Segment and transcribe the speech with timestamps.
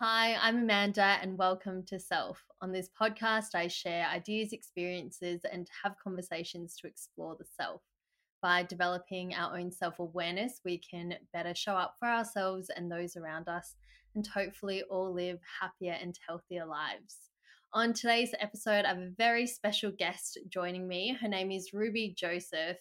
[0.00, 2.40] Hi, I'm Amanda, and welcome to Self.
[2.60, 7.82] On this podcast, I share ideas, experiences, and have conversations to explore the self.
[8.40, 13.16] By developing our own self awareness, we can better show up for ourselves and those
[13.16, 13.74] around us,
[14.14, 17.16] and hopefully all live happier and healthier lives.
[17.72, 21.18] On today's episode, I have a very special guest joining me.
[21.20, 22.76] Her name is Ruby Josif.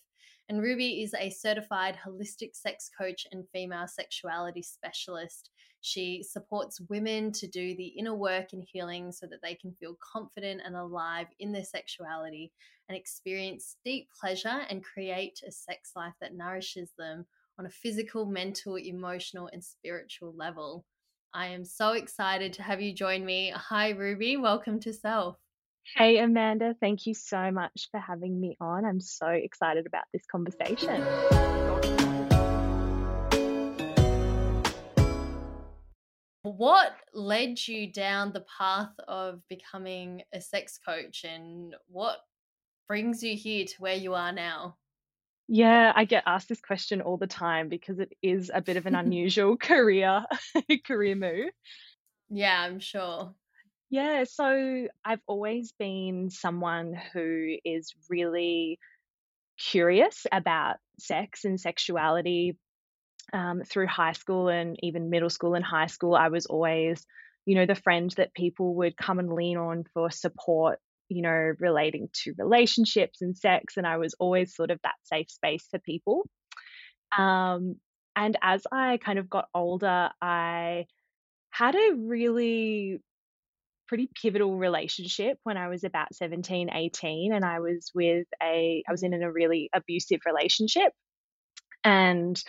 [0.50, 5.50] And Ruby is a certified holistic sex coach and female sexuality specialist.
[5.88, 9.96] She supports women to do the inner work and healing so that they can feel
[10.02, 12.52] confident and alive in their sexuality
[12.90, 17.26] and experience deep pleasure and create a sex life that nourishes them
[17.58, 20.84] on a physical, mental, emotional, and spiritual level.
[21.34, 23.54] I am so excited to have you join me.
[23.56, 24.36] Hi, Ruby.
[24.36, 25.38] Welcome to Self.
[25.96, 26.76] Hey, Amanda.
[26.82, 28.84] Thank you so much for having me on.
[28.84, 31.02] I'm so excited about this conversation.
[36.56, 42.20] What led you down the path of becoming a sex coach and what
[42.88, 44.78] brings you here to where you are now?
[45.50, 48.86] Yeah, I get asked this question all the time because it is a bit of
[48.86, 50.26] an unusual career
[50.86, 51.52] career move.
[52.30, 53.34] Yeah, I'm sure.
[53.90, 58.80] Yeah, so I've always been someone who is really
[59.58, 62.58] curious about sex and sexuality
[63.34, 67.06] um, through high school and even middle school and high school, I was always,
[67.46, 71.54] you know, the friend that people would come and lean on for support, you know,
[71.60, 73.78] relating to relationships and sex.
[73.78, 76.28] And I was always sort of that safe space for people.
[77.18, 77.76] Um,
[78.16, 80.86] and as I kind of got older, I
[81.52, 83.00] had a really
[83.88, 87.34] pretty pivotal relationship when I was about 17, 18.
[87.34, 90.92] And I was with a, I was in a really abusive relationship.
[91.84, 92.42] And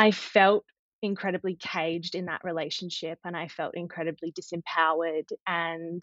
[0.00, 0.64] I felt
[1.02, 6.02] incredibly caged in that relationship and I felt incredibly disempowered and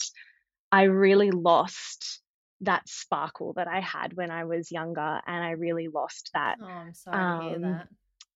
[0.71, 2.21] I really lost
[2.61, 6.57] that sparkle that I had when I was younger and I really lost that.
[6.61, 7.87] Oh, I'm sorry um, to hear um, that.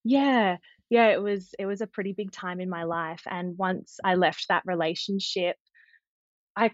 [0.04, 0.58] Yeah.
[0.90, 4.16] Yeah, it was it was a pretty big time in my life and once I
[4.16, 5.58] left that relationship
[6.56, 6.72] I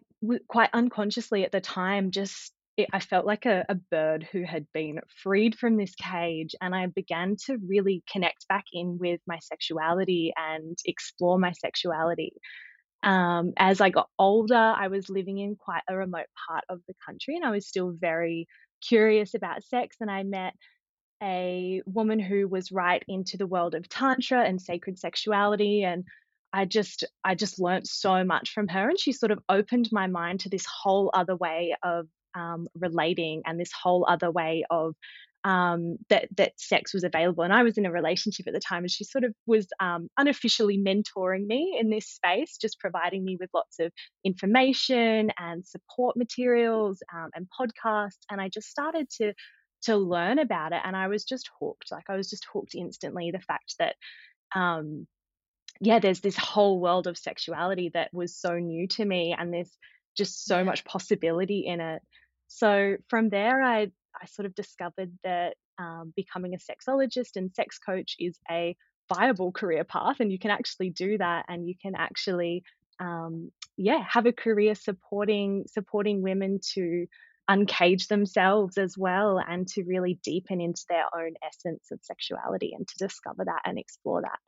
[0.47, 4.65] quite unconsciously at the time just it, I felt like a, a bird who had
[4.73, 9.39] been freed from this cage, and I began to really connect back in with my
[9.39, 12.33] sexuality and explore my sexuality.
[13.03, 16.95] Um, as I got older, I was living in quite a remote part of the
[17.05, 18.47] country, and I was still very
[18.87, 19.97] curious about sex.
[19.99, 20.53] And I met
[21.21, 26.03] a woman who was right into the world of tantra and sacred sexuality and
[26.53, 30.07] I just I just learned so much from her and she sort of opened my
[30.07, 32.07] mind to this whole other way of
[32.37, 34.93] um, relating and this whole other way of
[35.43, 37.43] um, that that sex was available.
[37.43, 40.09] And I was in a relationship at the time, and she sort of was um,
[40.17, 43.91] unofficially mentoring me in this space, just providing me with lots of
[44.25, 48.19] information and support materials um, and podcasts.
[48.29, 49.33] And I just started to
[49.83, 51.91] to learn about it, and I was just hooked.
[51.91, 53.31] Like I was just hooked instantly.
[53.31, 53.95] The fact that
[54.53, 55.07] um,
[55.79, 59.71] yeah, there's this whole world of sexuality that was so new to me, and there's
[60.17, 62.01] just so much possibility in it.
[62.47, 67.77] So from there, I I sort of discovered that um, becoming a sexologist and sex
[67.77, 68.75] coach is a
[69.13, 72.63] viable career path, and you can actually do that, and you can actually
[72.99, 77.05] um, yeah have a career supporting supporting women to
[77.49, 82.85] uncage themselves as well and to really deepen into their own essence of sexuality and
[82.85, 84.39] to discover that and explore that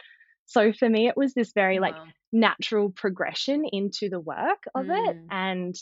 [0.49, 1.89] so for me, it was this very wow.
[1.89, 1.95] like
[2.31, 5.09] natural progression into the work of mm.
[5.09, 5.17] it.
[5.29, 5.75] And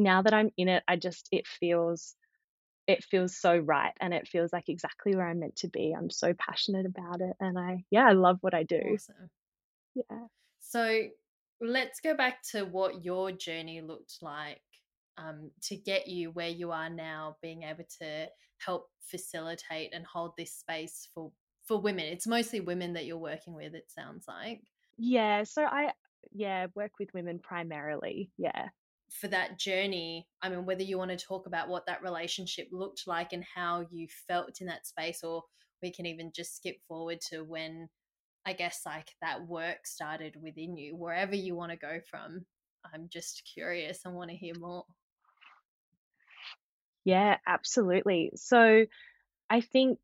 [0.00, 2.16] now that I'm in it, I just, it feels,
[2.86, 3.92] it feels so right.
[4.00, 5.94] And it feels like exactly where I'm meant to be.
[5.96, 7.36] I'm so passionate about it.
[7.38, 8.80] And I, yeah, I love what I do.
[8.94, 9.30] Awesome.
[9.94, 10.26] Yeah.
[10.60, 11.02] So
[11.60, 14.62] let's go back to what your journey looked like
[15.18, 18.26] um, to get you where you are now, being able to
[18.58, 21.30] help facilitate and hold this space for
[21.66, 22.06] for women.
[22.06, 24.62] It's mostly women that you're working with, it sounds like.
[24.96, 25.44] Yeah.
[25.44, 25.92] So I,
[26.32, 28.30] yeah, work with women primarily.
[28.38, 28.68] Yeah.
[29.10, 33.06] For that journey, I mean, whether you want to talk about what that relationship looked
[33.06, 35.42] like and how you felt in that space, or
[35.82, 37.88] we can even just skip forward to when
[38.46, 42.46] I guess like that work started within you, wherever you want to go from.
[42.94, 44.00] I'm just curious.
[44.06, 44.84] I want to hear more.
[47.04, 48.32] Yeah, absolutely.
[48.36, 48.86] So
[49.48, 49.98] I think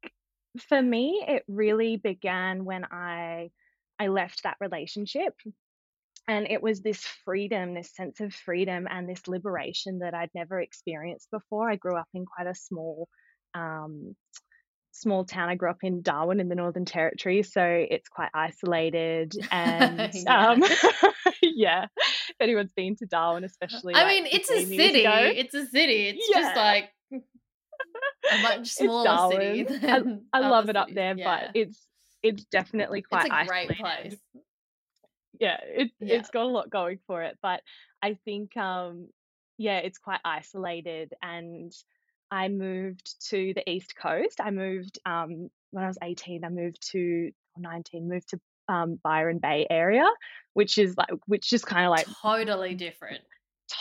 [0.69, 3.51] for me, it really began when I
[3.99, 5.35] I left that relationship.
[6.29, 10.61] And it was this freedom, this sense of freedom and this liberation that I'd never
[10.61, 11.71] experienced before.
[11.71, 13.09] I grew up in quite a small
[13.55, 14.17] um,
[14.91, 15.49] small town.
[15.49, 20.49] I grew up in Darwin in the Northern Territory, so it's quite isolated and yeah.
[20.51, 20.65] Um,
[21.43, 21.87] yeah.
[22.41, 23.95] anyone's been to Darwin, especially.
[23.95, 25.01] I like, mean, it's a city.
[25.05, 25.33] ago.
[25.35, 26.09] It's a city.
[26.17, 26.41] It's Yeah.
[26.41, 26.91] just like
[28.33, 29.67] a much smaller city.
[29.87, 30.01] I
[30.33, 31.25] other love it up there, Yeah.
[31.43, 31.87] but it's
[32.23, 33.79] it's definitely quite it's a great isolated.
[33.79, 34.17] place.
[35.41, 36.15] Yeah, it Yeah.
[36.17, 37.63] it's got a lot going for it, but
[38.03, 39.09] I think um
[39.59, 41.73] yeah, it's quite isolated and
[42.31, 44.41] I moved to the East Coast.
[44.41, 49.39] I moved um when I was 18, I moved to 19, moved to um Byron
[49.39, 50.07] Bay area,
[50.55, 53.21] which is like which is kind of like totally different.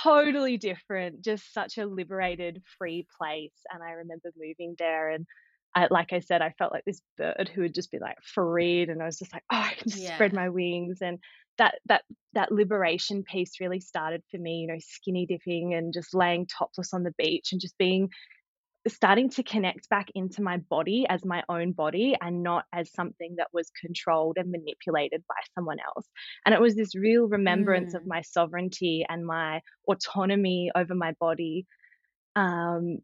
[0.04, 3.54] totally different, just such a liberated, free place.
[3.72, 5.26] And I remember moving there and
[5.76, 8.90] I, like I said, I felt like this bird who would just be like freed,
[8.90, 11.20] and I was just like, oh, I can just spread my wings, and
[11.58, 12.04] that that
[12.34, 14.60] that liberation piece really started for me.
[14.62, 18.10] You know, skinny dipping and just laying topless on the beach, and just being
[18.88, 23.34] starting to connect back into my body as my own body and not as something
[23.38, 26.08] that was controlled and manipulated by someone else.
[26.46, 28.08] And it was this real remembrance of Mm.
[28.08, 31.66] my sovereignty and my autonomy over my body.
[32.36, 33.00] Um,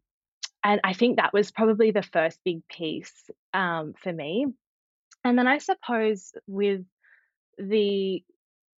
[0.62, 4.46] and I think that was probably the first big piece um, for me.
[5.24, 6.84] And then I suppose with
[7.58, 8.22] the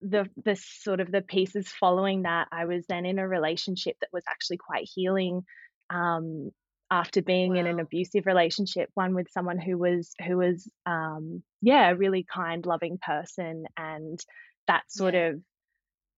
[0.04, 4.10] the the sort of the pieces following that, I was then in a relationship that
[4.12, 5.42] was actually quite healing.
[5.90, 6.50] Um,
[6.90, 11.90] after being in an abusive relationship, one with someone who was who was um, yeah,
[11.90, 14.20] a really kind, loving person, and
[14.68, 15.16] that sort Yeah.
[15.16, 15.40] of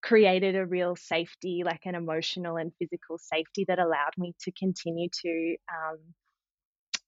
[0.02, 5.08] created a real safety, like an emotional and physical safety that allowed me to continue
[5.22, 5.98] to um,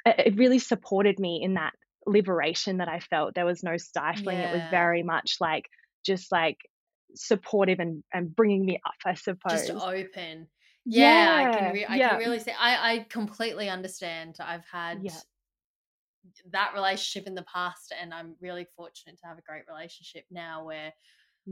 [0.06, 1.74] it it really supported me in that
[2.06, 3.34] liberation that I felt.
[3.34, 4.42] There was no stifling.
[4.42, 5.68] It was very much like
[6.04, 6.58] just like
[7.14, 9.66] supportive and and bringing me up, I suppose.
[9.66, 10.48] Just open.
[10.84, 14.36] Yeah, I can re- I yeah, can really say I I completely understand.
[14.40, 15.18] I've had yeah,
[16.52, 20.64] that relationship in the past and I'm really fortunate to have a great relationship now
[20.64, 20.92] where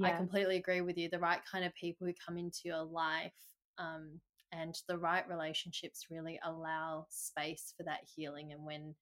[0.04, 1.08] I completely agree with you.
[1.08, 3.32] The right kind of people who come into your life
[3.78, 4.20] um,
[4.52, 8.52] and the right relationships really allow space for that healing.
[8.52, 8.94] And when,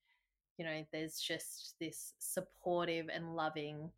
[0.57, 3.91] you know, there's just this supportive and loving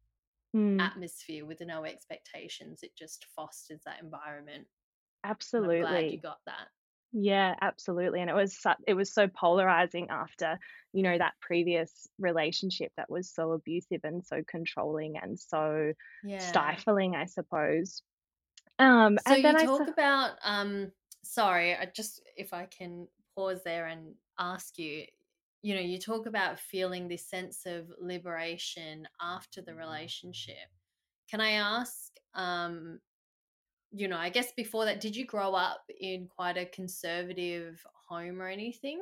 [0.56, 4.68] mm, atmosphere with no expectations, it just fosters that environment.
[5.56, 6.22] And I'm glad you absolutely.
[6.22, 6.68] got that.
[7.12, 8.20] Yeah, absolutely.
[8.20, 10.58] And it was su- it was so polarizing after,
[10.92, 16.80] you know, that previous relationship that was so abusive and so controlling and so Yeah.
[16.80, 18.02] stifling, I suppose.
[18.78, 20.92] Um, So and then you I talk saw, about um
[21.24, 25.06] sorry, I just if I can pause there and ask you,
[25.62, 30.68] you know, you talk about feeling this sense of liberation after the relationship.
[31.30, 33.00] Can I ask um
[33.92, 38.42] you know, I guess before that did you grow up in quite a conservative home
[38.42, 39.00] or anything?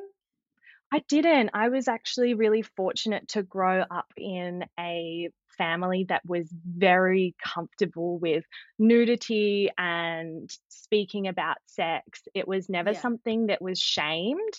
[0.91, 1.49] I didn't.
[1.53, 8.19] I was actually really fortunate to grow up in a family that was very comfortable
[8.19, 8.45] with
[8.77, 12.23] nudity and speaking about sex.
[12.33, 12.93] It was never Yeah.
[12.93, 14.53] something that was shamed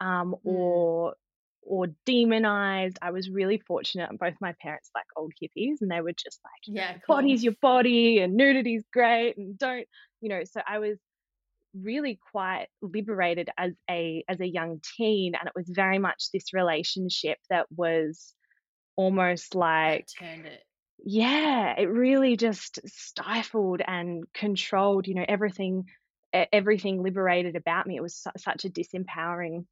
[0.00, 0.44] um, Mm.
[0.44, 1.16] or
[1.66, 2.98] or demonized.
[3.02, 4.10] I was really fortunate.
[4.18, 7.16] Both my parents like old hippies, and they were just like, Yeah, cool.
[7.16, 9.86] body's your body, and nudity's great, and don't,
[10.20, 10.42] you know.
[10.44, 10.98] So I was
[11.74, 16.52] really quite liberated as a as a young teen and it was very much this
[16.54, 18.32] relationship that was
[18.94, 20.62] almost like turned it.
[21.04, 25.84] yeah it really just stifled and controlled you know everything
[26.52, 29.64] everything liberated about me it was su- such a disempowering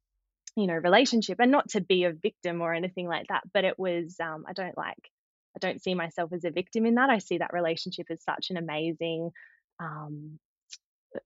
[0.55, 3.77] you know relationship and not to be a victim or anything like that but it
[3.79, 5.09] was um i don't like
[5.55, 8.49] i don't see myself as a victim in that i see that relationship as such
[8.49, 9.31] an amazing
[9.79, 10.39] um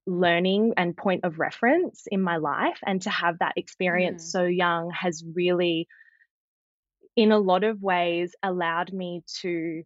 [0.05, 4.31] learning and point of reference in my life and to have that experience Mm.
[4.31, 5.87] so young has really
[7.15, 9.83] in a lot of ways allowed me to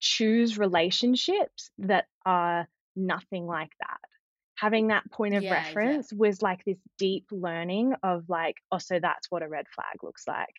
[0.00, 4.00] choose relationships that are nothing like that
[4.62, 5.98] having that point of Yeah, yeah.
[5.98, 9.96] reference was like this deep learning of like oh so that's what a red flag
[10.04, 10.54] looks like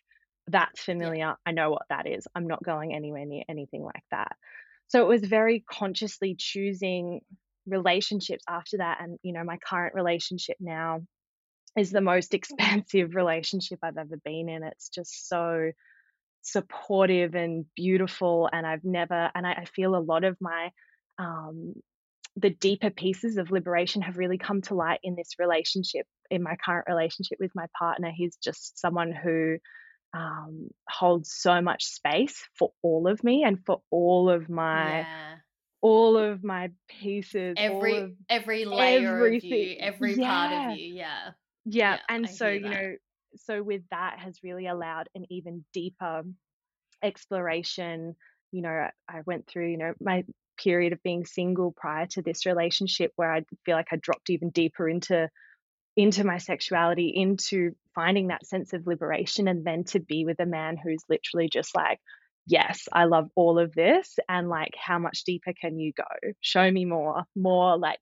[0.48, 1.08] that's Yeah.
[1.08, 4.36] familiar i know what that is i'm not going anywhere near anything like that
[4.88, 7.22] so it was very consciously choosing
[7.66, 11.00] relationships after that and you know my current relationship now
[11.78, 15.70] is the most expansive relationship I've ever been in it's just so
[16.42, 20.70] supportive and beautiful and I've never and I, I feel a lot of my
[21.18, 21.74] um
[22.36, 26.56] the deeper pieces of liberation have really come to light in this relationship in my
[26.56, 29.56] current relationship with my partner he's just someone who
[30.14, 35.36] um, holds so much space for all of me and for all of my Yeah.
[35.82, 39.80] all of my pieces, all Every of every layer of you, everything.
[39.80, 40.94] every part of you.
[40.94, 41.32] Yeah.
[41.66, 41.96] Yeah.
[41.96, 42.70] Yeah, And I so, you that.
[42.70, 42.96] know,
[43.36, 46.22] so with that has really allowed an even deeper
[47.02, 48.16] exploration.
[48.52, 50.24] You know, I went through, you know, my
[50.56, 54.50] period of being single prior to this relationship where I feel like I dropped even
[54.50, 55.28] deeper into
[55.96, 60.46] into my sexuality, into finding that sense of liberation, and then to be with a
[60.46, 62.00] man who's literally just like,
[62.46, 66.32] yes, I love all of this, and like, how much deeper can you go?
[66.40, 68.00] Show me more, more like.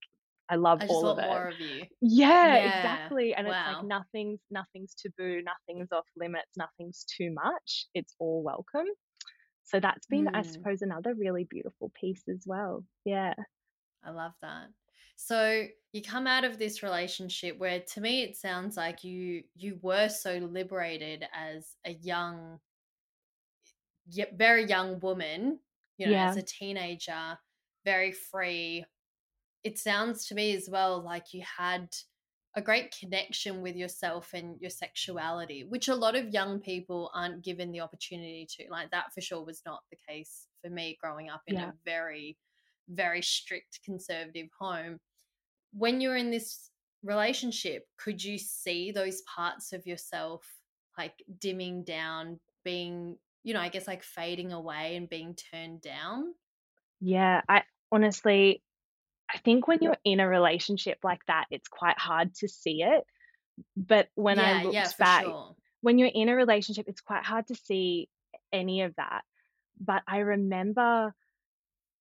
[0.49, 1.27] I love I all of it.
[1.27, 1.85] More of you.
[2.03, 2.79] Yeah, yeah.
[2.79, 3.33] exactly.
[3.33, 3.65] And wow.
[3.69, 7.87] it's like nothing's nothing's taboo, nothing's off limits, nothing's too much.
[7.95, 8.87] It's all welcome.
[9.73, 10.37] So that's been, mm.
[10.37, 12.85] I suppose, another really beautiful piece as well.
[13.07, 13.33] Yeah.
[14.05, 14.67] I love that.
[15.17, 19.79] So you come out of this relationship where to me it sounds like you you
[19.81, 22.59] were so liberated as a young
[24.35, 25.59] very young woman,
[25.97, 26.29] you know, yeah.
[26.29, 27.39] as a teenager,
[27.85, 28.85] very free.
[29.65, 31.89] It sounds to me as well like you had
[32.55, 37.43] a great connection with yourself and your sexuality, which a lot of young people aren't
[37.43, 38.65] given the opportunity to.
[38.71, 41.71] Like that for sure was not the case for me growing up in yeah.
[41.71, 42.37] a very,
[42.89, 44.99] very strict conservative home.
[45.73, 46.71] When you're in this
[47.03, 50.45] relationship, could you see those parts of yourself
[50.99, 56.35] like dimming down, being, you know, I guess like fading away and being turned down?
[57.01, 58.63] Yeah, I honestly,
[59.33, 63.05] I think when you're in a relationship like that, it's quite hard to see it.
[63.77, 65.57] But when yeah, I look yeah, back, sure.
[65.81, 68.09] when you're in a relationship, it's quite hard to see
[68.53, 69.23] any of that.
[69.81, 71.15] But I remember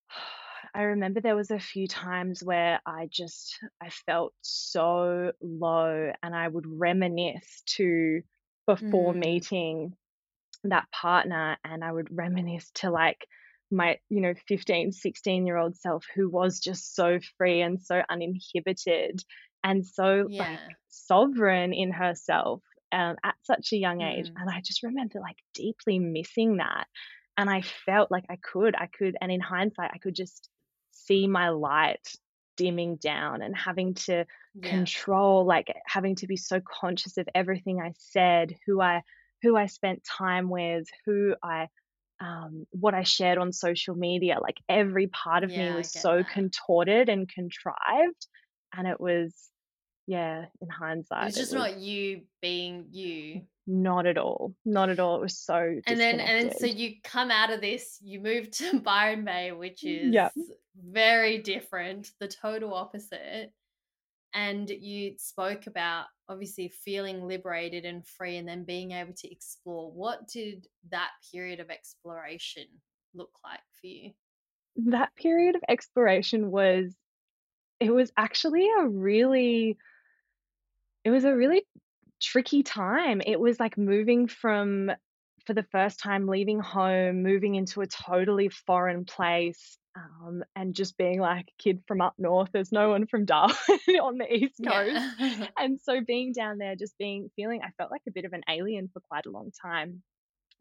[0.73, 6.35] I remember there was a few times where I just I felt so low and
[6.35, 8.21] I would reminisce to
[8.65, 9.19] before mm.
[9.19, 9.93] meeting
[10.63, 13.27] that partner and I would reminisce to like
[13.71, 18.01] my you know 15 16 year old self who was just so free and so
[18.09, 19.23] uninhibited
[19.63, 20.43] and so yeah.
[20.43, 20.59] like
[20.89, 22.61] sovereign in herself
[22.91, 24.33] um, at such a young age mm.
[24.37, 26.85] and i just remember like deeply missing that
[27.37, 30.49] and i felt like i could i could and in hindsight i could just
[30.91, 32.15] see my light
[32.57, 34.25] dimming down and having to
[34.55, 34.69] yeah.
[34.69, 39.01] control like having to be so conscious of everything i said who i
[39.41, 41.67] who i spent time with who i
[42.21, 46.17] um, what I shared on social media, like every part of yeah, me was so
[46.17, 46.29] that.
[46.29, 48.27] contorted and contrived.
[48.73, 49.33] And it was,
[50.07, 51.29] yeah, in hindsight.
[51.29, 53.41] It's just it not you being you.
[53.65, 54.53] Not at all.
[54.65, 55.15] Not at all.
[55.15, 58.79] It was so And then and so you come out of this, you move to
[58.81, 60.31] Byron Bay, which is yep.
[60.75, 63.51] very different, the total opposite
[64.33, 69.91] and you spoke about obviously feeling liberated and free and then being able to explore
[69.91, 72.65] what did that period of exploration
[73.13, 74.11] look like for you?
[74.88, 76.95] That period of exploration was
[77.79, 79.77] it was actually a really
[81.03, 81.63] it was a really
[82.21, 83.21] tricky time.
[83.25, 84.91] It was like moving from
[85.45, 90.98] for the first time leaving home moving into a totally foreign place um, and just
[90.98, 92.50] being like a kid from up north.
[92.53, 93.55] There's no one from Darwin
[94.01, 95.48] on the east coast, yeah.
[95.57, 98.43] and so being down there, just being feeling, I felt like a bit of an
[98.50, 100.01] alien for quite a long time.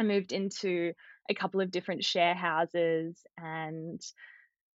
[0.01, 0.93] I moved into
[1.29, 4.01] a couple of different share houses and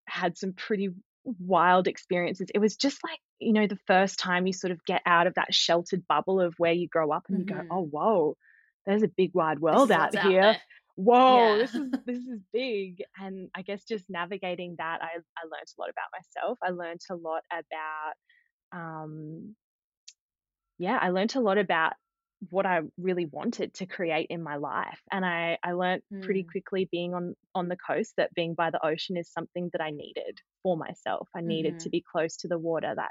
[0.06, 0.90] had some pretty
[1.25, 2.49] wild experiences.
[2.54, 5.34] It was just like, you know, the first time you sort of get out of
[5.34, 7.49] that sheltered bubble of where you grow up and mm-hmm.
[7.49, 7.73] you go, mm-hmm.
[7.73, 8.37] oh, whoa,
[8.86, 10.42] there's a big wide world out here.
[10.42, 10.56] Out
[10.96, 11.58] whoa, yeah.
[11.58, 13.02] this is this is big.
[13.20, 16.58] And I guess just navigating that, I I learned a lot about myself.
[16.62, 19.54] I learned a lot about, um,
[20.78, 21.94] yeah, I learned a lot about
[22.50, 25.00] what I really wanted to create in my life.
[25.10, 26.22] And I I learned mm.
[26.22, 29.80] pretty quickly being on on the coast that being by the ocean is something that
[29.80, 31.28] I needed for myself.
[31.34, 31.84] I needed mm-hmm.
[31.84, 32.94] to be close to the water.
[32.94, 33.10] That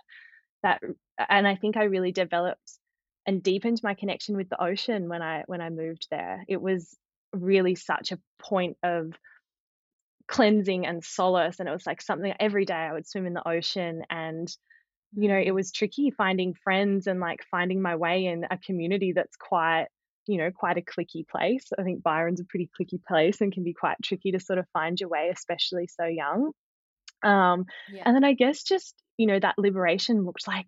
[0.62, 0.82] that,
[1.30, 2.80] and I think I really developed
[3.26, 6.44] and deepened my connection with the ocean when I when I moved there.
[6.48, 6.96] It was
[7.34, 9.14] really such a point of
[10.28, 13.48] cleansing and solace and it was like something every day I would swim in the
[13.48, 14.48] ocean and
[15.16, 15.56] you know it mm.
[15.56, 19.88] was tricky finding friends and like finding my way in a community that's quite
[20.26, 23.64] you know quite a cliquey place I think Byron's a pretty cliquey place and can
[23.64, 26.52] be quite tricky to sort of find your way especially so young
[27.22, 28.04] um yeah.
[28.06, 30.68] and then I guess just you know that liberation looked like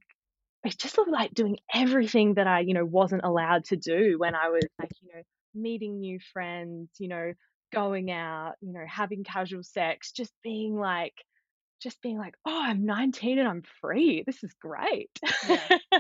[0.65, 4.35] it just looked like doing everything that I you know wasn't allowed to do when
[4.35, 5.21] I was like you know
[5.55, 7.33] meeting new friends, you know,
[7.73, 11.13] going out, you know, having casual sex, just being like,
[11.81, 14.23] just being like, oh, I'm 19 and I'm free.
[14.25, 15.11] This is great.
[15.47, 15.77] Yeah.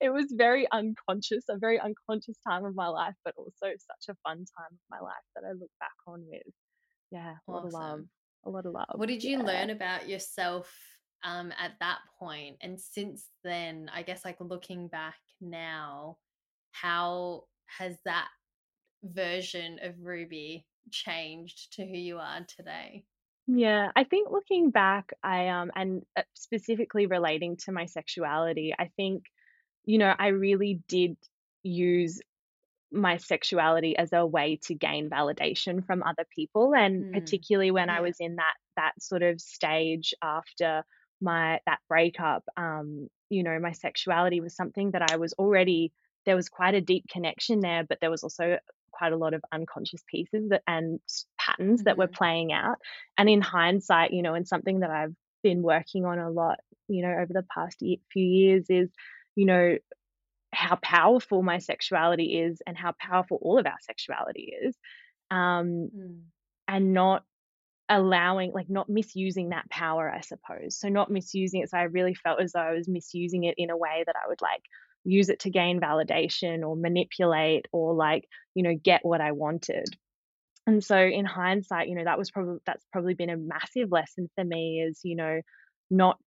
[0.00, 4.16] it was very unconscious, a very unconscious time of my life, but also such a
[4.28, 6.42] fun time of my life that I look back on with,
[7.10, 7.54] yeah, a awesome.
[7.54, 8.00] lot of love.
[8.44, 8.86] A lot of love.
[8.94, 9.44] What did you yeah.
[9.44, 10.72] learn about yourself
[11.22, 12.58] um, at that point?
[12.60, 16.18] And since then, I guess like looking back now,
[16.72, 18.28] how has that
[19.02, 23.06] version of Ruby changed to who you are today?
[23.46, 28.88] Yeah, I think looking back, I um and uh, specifically relating to my sexuality, I
[28.96, 29.24] think,
[29.84, 31.16] you know, I really did
[31.62, 32.20] use
[32.92, 37.90] my sexuality as a way to gain validation from other people and Mm, particularly when
[37.90, 40.84] I was in that that sort of stage after
[41.20, 45.92] my that breakup um you know my sexuality was something that I was already
[46.26, 48.58] there was quite a deep connection there but there was also
[48.92, 51.00] quite a lot of unconscious pieces that and
[51.38, 52.76] patterns that were hmm playing out.
[53.16, 57.02] And in hindsight you know and something that I've been working on a lot you
[57.02, 58.90] know over the past few years is
[59.36, 59.76] you know
[60.52, 64.76] how powerful my sexuality is and how powerful all of our sexuality is,
[65.30, 66.30] um, Mm,
[66.68, 67.24] and not
[67.90, 70.78] allowing like, not misusing that power, I suppose.
[70.78, 73.70] So not misusing it, so I really felt as though I was misusing it in
[73.70, 74.62] a way that I would, like,
[75.04, 79.86] use it to gain validation or manipulate or, like, you know, get what I wanted.
[80.66, 84.28] And so in hindsight, you know, that was probably that's probably been a massive lesson
[84.36, 85.40] for me is, you know,
[85.90, 86.18] not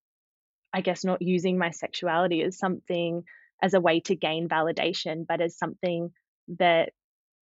[0.73, 3.23] I guess not using my sexuality as something
[3.61, 6.11] as a way to gain validation, but as something
[6.59, 6.91] that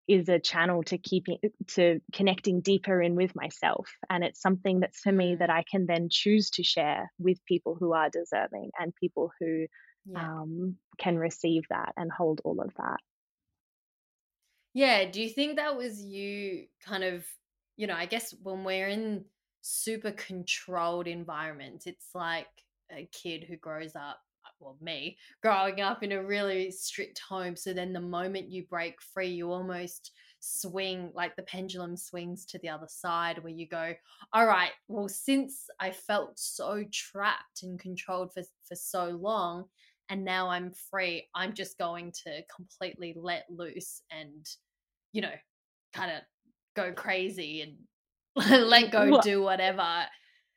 [0.09, 1.39] is a channel to keeping
[1.69, 3.91] to connecting deeper in with myself.
[4.09, 7.45] And it's something that's for me that mm, I can then choose to share with
[7.45, 9.67] people who are deserving and people who
[10.07, 10.21] yeah.
[10.21, 12.99] um, can receive that and hold all of that.
[14.75, 17.25] Yeah, do you think that was you kind of,
[17.77, 19.25] you know, I guess when we're in
[19.61, 22.47] super controlled environments, it's like
[22.91, 24.21] a kid who grows up,
[24.61, 27.57] well, me, growing up in a really strict home.
[27.57, 32.59] So then the moment you break free, you almost swing, like the pendulum swings to
[32.59, 33.95] the other side, where you go,
[34.33, 39.65] all right, well, since I felt so trapped and controlled for, for so long,
[40.11, 44.47] and now I'm free, I'm just going to completely let loose and
[45.13, 45.35] you know,
[45.95, 46.19] kind of
[46.77, 50.05] go crazy and let go, do whatever.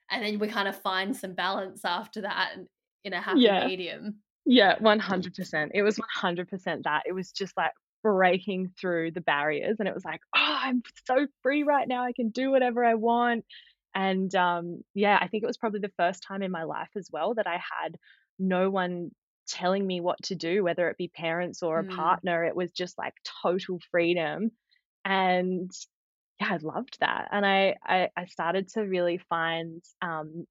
[0.10, 2.67] And then we kind of find some balance after that and
[3.03, 4.24] in a happy yeah, medium.
[4.46, 5.73] Yeah, 100%.
[5.76, 7.04] It was 100% that.
[7.08, 7.73] It was just like
[8.04, 12.04] breaking through the barriers and it was like, "Oh, I'm so free right now.
[12.06, 13.45] I can do whatever I want."
[13.95, 17.10] And, um, yeah, I think it was probably the first time in my life as
[17.13, 17.97] well that I had
[18.39, 19.12] no one
[19.47, 22.45] telling me what to do, whether it be parents or a Mm, partner.
[22.45, 24.52] It was just like total freedom.
[25.06, 25.71] And
[26.39, 27.30] yeah, I loved that.
[27.32, 30.45] And I I I started to really find, um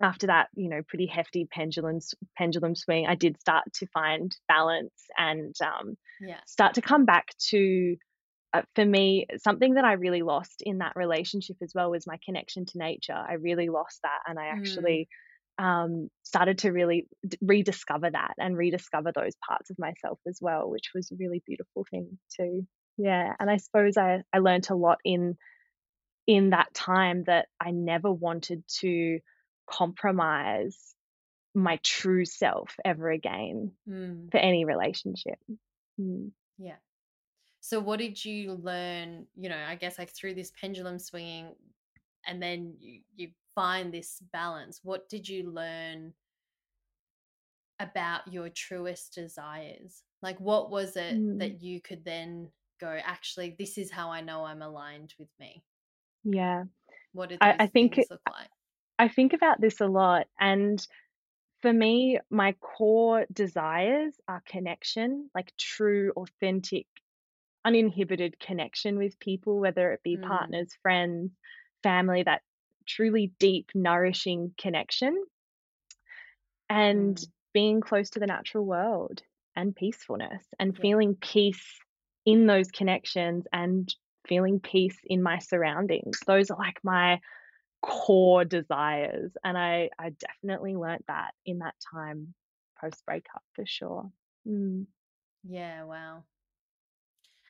[0.00, 1.98] after that, you know, pretty hefty pendulum
[2.36, 6.40] pendulum swing, I did start to find balance and um, yeah.
[6.46, 7.96] start to come back to,
[8.54, 12.18] uh, for me, something that I really lost in that relationship as well was my
[12.24, 13.14] connection to nature.
[13.14, 15.08] I really lost that, and I Mm, actually
[15.58, 20.70] um, started to really d- rediscover that and rediscover those parts of myself as well,
[20.70, 22.66] which was a really beautiful thing too.
[22.98, 25.36] Yeah, and I suppose I I learned a lot in
[26.26, 29.20] in that time that I never wanted to
[29.66, 30.94] compromise
[31.54, 35.38] my true self ever again mm, for any relationship.
[36.00, 36.30] Mm.
[36.58, 36.76] yeah.
[37.60, 41.54] So what did you learn, you know, I guess like through this pendulum swinging
[42.26, 44.80] and then you, you find this balance.
[44.82, 46.12] What did you learn
[47.78, 50.02] about your truest desires?
[50.22, 51.38] Like, what was it Mm.
[51.40, 55.62] that you could then go, actually, this is how I know I'm aligned with me?
[56.24, 56.64] Yeah.
[57.12, 58.48] What do I, I think things look like?
[59.02, 60.86] I think about this a lot and
[61.62, 66.86] for me, my core desires are connection, like true, authentic,
[67.64, 71.32] uninhibited connection with people, whether it be Mm, partners, friends,
[71.82, 72.42] family, that
[72.86, 75.24] truly deep, nourishing connection.
[76.68, 79.22] and mm, being close to the natural world
[79.56, 80.78] and peacefulness and yeah.
[80.78, 81.78] feeling peace
[82.24, 83.94] in those connections and
[84.26, 86.24] feeling peace in my surroundings.
[86.26, 87.20] Those are like my
[87.82, 89.32] core desires.
[89.44, 92.34] And I, I definitely learnt that in that time
[92.80, 94.10] post breakup for sure.
[94.46, 94.86] Mm.
[95.44, 95.84] Yeah.
[95.84, 96.24] Wow.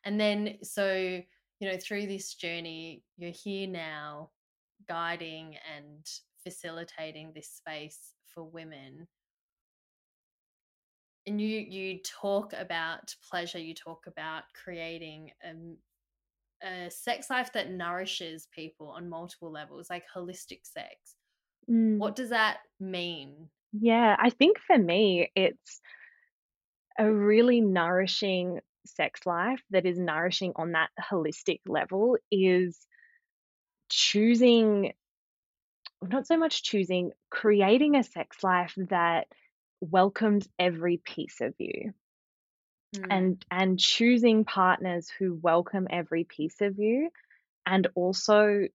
[0.05, 0.93] And then, so,
[1.61, 4.31] you know, through this journey, you're here now
[4.89, 6.05] guiding and
[6.43, 9.07] facilitating this space for women.
[11.25, 15.77] And you you talk about pleasure, you talk about creating um,
[16.63, 21.17] a sex life that nourishes people on multiple levels, like holistic sex.
[21.71, 21.99] Mm.
[21.99, 23.49] What does that mean?
[23.73, 25.81] Yeah, I think for me, it's
[26.99, 32.79] a really nourishing sex life that is nourishing on that holistic level is
[33.89, 34.93] choosing
[36.03, 39.29] not so much choosing, creating a sex life that
[39.81, 41.93] welcomes every piece of you
[42.95, 47.11] Mm, and and choosing partners who welcome every piece of you
[47.67, 48.69] and also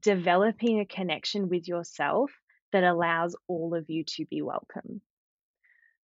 [0.00, 2.32] developing a connection with yourself
[2.72, 5.02] that allows all of you to be welcome.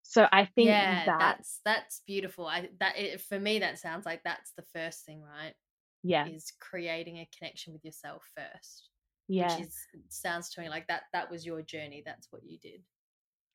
[0.03, 2.45] So I think Yeah, that, that's that's beautiful.
[2.45, 5.55] I that it, for me that sounds like that's the first thing, right?
[6.03, 8.89] yeah, Is creating a connection with yourself first,
[9.35, 9.75] which yeah, is
[10.09, 12.03] sounds to me like that that was your journey.
[12.05, 12.85] That's what you did.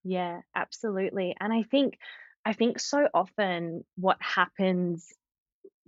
[0.05, 1.35] yeah, absolutely.
[1.41, 1.99] And I think,
[2.47, 5.13] I think so often what happens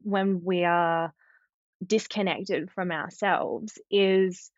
[0.02, 1.14] when we are
[1.86, 4.50] disconnected from ourselves is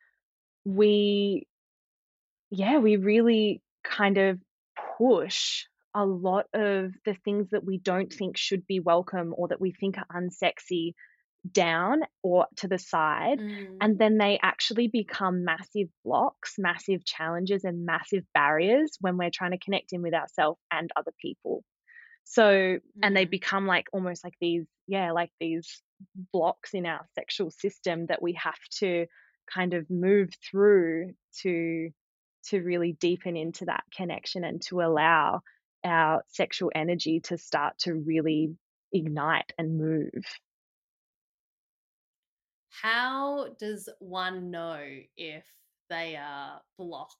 [0.65, 1.47] we,
[2.51, 4.41] yeah, we really kind of
[4.97, 9.61] push a lot of the things that we don't think should be welcome or that
[9.61, 10.95] we think are unsexy
[11.53, 13.41] down or to the side.
[13.41, 19.31] Mm, And then they actually become massive blocks, massive challenges, and massive barriers when we're
[19.31, 21.63] trying to connect in with ourselves and other people.
[22.25, 25.83] So, and they mm, become like almost like these, yeah, like these
[26.33, 29.07] blocks in our sexual system that we have to
[29.53, 31.91] kind of move through to
[32.43, 35.43] to really deepen into that connection and to allow
[35.85, 38.55] our sexual energy to start to really
[38.93, 40.25] ignite and move.
[42.71, 44.81] How does one know
[45.17, 45.45] if
[45.91, 47.17] they are blocked?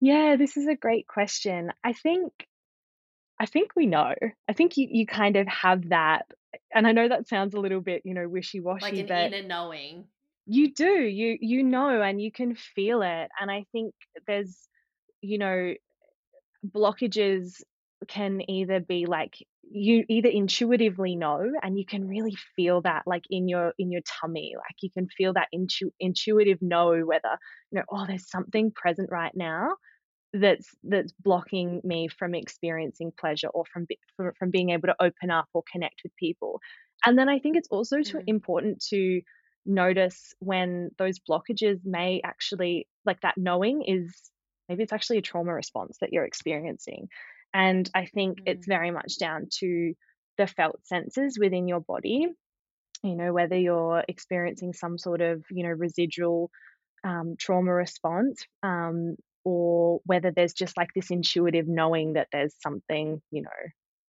[0.00, 1.72] Yeah, this is a great question.
[1.82, 2.32] I think
[3.40, 4.14] I think we know.
[4.48, 6.26] I think you you kind of have that
[6.74, 10.06] and I know that sounds a little bit, you know, wishy-washy, an but inner knowing.
[10.46, 10.84] you do.
[10.84, 13.28] You you know and you can feel it.
[13.40, 13.94] And I think
[14.26, 14.56] there's,
[15.20, 15.74] you know,
[16.66, 17.60] blockages
[18.08, 19.34] can either be like
[19.70, 24.02] you either intuitively know and you can really feel that like in your in your
[24.20, 27.38] tummy like you can feel that intu- intuitive know whether
[27.70, 29.70] you know oh there's something present right now
[30.34, 35.30] that's that's blocking me from experiencing pleasure or from from, from being able to open
[35.30, 36.60] up or connect with people.
[37.06, 39.22] And then i think it's also too Mm, important to
[39.66, 44.30] notice when those blockages may actually like that knowing is
[44.68, 47.08] maybe it's actually a trauma response that you're experiencing.
[47.54, 49.94] And i think it's mm, very much down to
[50.38, 52.26] the felt senses within your body
[53.02, 56.50] you know whether you're experiencing some sort of you know residual
[57.04, 63.20] um, trauma response, um, or whether there's just like this intuitive knowing that there's something,
[63.30, 63.50] you know,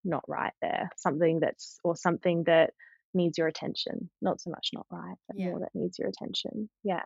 [0.04, 2.70] not right there, something that's, or something that
[3.14, 4.10] needs your attention.
[4.22, 5.46] Not so much not right, but yeah.
[5.46, 6.70] more that needs your attention.
[6.82, 7.02] Yeah.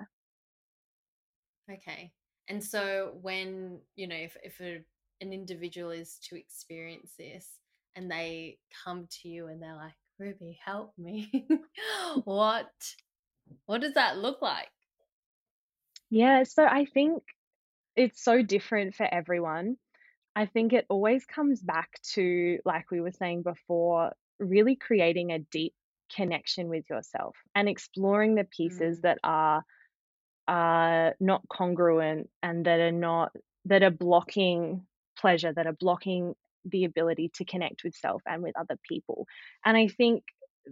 [1.71, 2.13] Okay.
[2.49, 4.81] And so when, you know, if, if a,
[5.21, 7.47] an individual is to experience this
[7.97, 11.47] and they come to you and they're like, Ruby, help me.
[12.25, 12.71] what
[13.67, 14.69] what does that look like?
[16.11, 16.43] Yeah.
[16.45, 17.23] So I think
[18.01, 19.77] it's so different for everyone.
[20.35, 25.39] I think it always comes back to, like we were saying before, really creating a
[25.39, 25.75] deep
[26.17, 29.63] connection with yourself and exploring the pieces Mm, that are
[30.49, 33.33] are not congruent and that are not
[33.67, 34.87] that are blocking
[35.19, 36.35] pleasure, that are blocking
[36.65, 39.27] the ability to connect with self and with other people.
[39.63, 40.25] And I think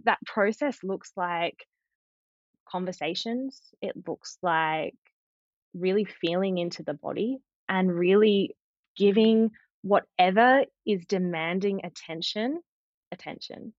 [0.05, 1.63] that process looks like
[2.67, 3.61] conversations.
[3.83, 4.95] It looks like
[5.73, 8.55] really feeling into the body and really
[8.97, 9.51] giving
[9.81, 12.59] whatever is demanding attention,
[13.11, 13.73] attention.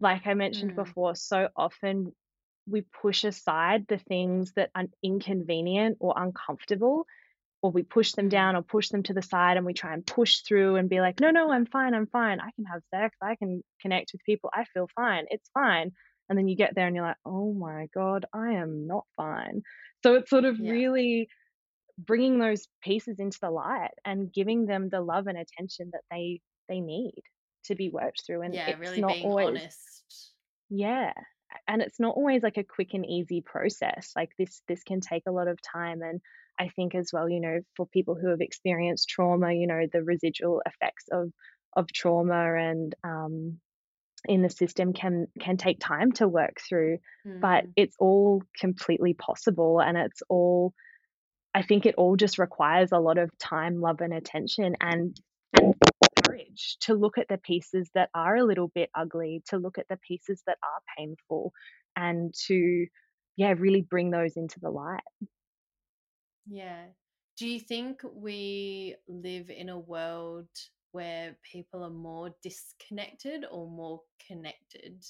[0.00, 2.12] Like I mentioned mm, before, so often
[2.68, 7.06] we push aside the things that are inconvenient or uncomfortable,
[7.62, 8.30] or we push them mm.
[8.30, 11.00] down or push them to the side and we try and push through and be
[11.00, 12.40] like, no, no, I'm fine, I'm fine.
[12.40, 15.92] I can have sex, I can connect with people, I feel fine, it's fine.
[16.28, 19.62] And then you get there and you're like, oh my God, I am not fine.
[20.04, 20.60] So it's sort of Yeah.
[20.60, 21.28] really
[21.98, 26.40] bringing those pieces into the light and giving them the love and attention that they
[26.68, 27.22] they need
[27.64, 30.34] to be worked through and Yeah, it's really not being always honest.
[30.68, 31.12] yeah
[31.68, 35.22] and it's not always like a quick and easy process like this this can take
[35.26, 36.20] a lot of time and
[36.58, 40.02] i think as well you know for people who have experienced trauma you know the
[40.02, 41.30] residual effects of
[41.76, 43.60] of trauma and um
[44.28, 46.98] in the system can can take time to work through
[47.40, 50.74] but Mm, it's all completely possible and it's all
[51.54, 55.16] I think it all just requires a lot of time, love, and attention and
[55.54, 55.74] and
[56.24, 59.86] courage to look at the pieces that are a little bit ugly, to look at
[59.88, 61.52] the pieces that are painful,
[61.96, 62.86] and to,
[63.36, 65.00] yeah, really bring those into the light.
[66.46, 66.86] yeah.
[67.36, 70.48] Do you think we live in a world
[70.96, 75.04] where people are more disconnected or more connected,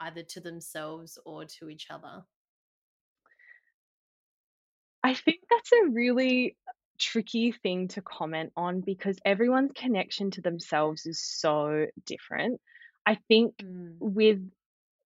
[0.00, 2.24] either to themselves or to each other?
[5.04, 6.56] I think that's a really
[6.98, 12.60] tricky thing to comment on because everyone's connection to themselves is so different.
[13.06, 14.40] I think Mm, with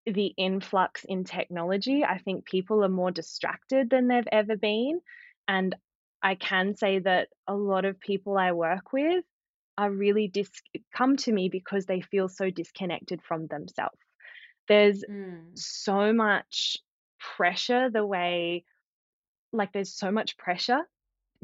[0.05, 2.03] the influx in technology.
[2.03, 5.01] I think people are more distracted than they've ever been.
[5.47, 5.75] And
[6.21, 9.25] I can say that a lot of people I work with
[9.77, 10.61] are really dis-
[10.95, 13.99] come to me because they feel so disconnected from themselves.
[14.67, 15.57] There's Mm.
[15.57, 16.77] so much
[17.19, 18.65] pressure the way
[19.51, 20.81] like there's so much pressure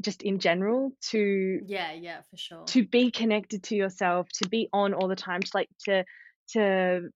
[0.00, 2.64] just in general to Yeah, yeah, for sure.
[2.66, 6.04] to be connected to yourself, to be on all the time, to like to
[6.48, 7.10] to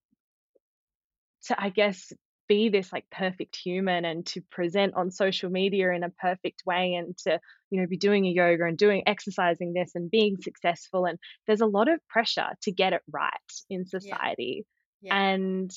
[1.43, 2.11] to I guess
[2.47, 6.93] be this like perfect human and to present on social media in a perfect way
[6.95, 11.05] and to you know be doing a yoga and doing exercising this and being successful
[11.05, 13.31] and there's a lot of pressure to get it right
[13.69, 14.65] in Yeah, society
[15.01, 15.17] yeah.
[15.17, 15.71] and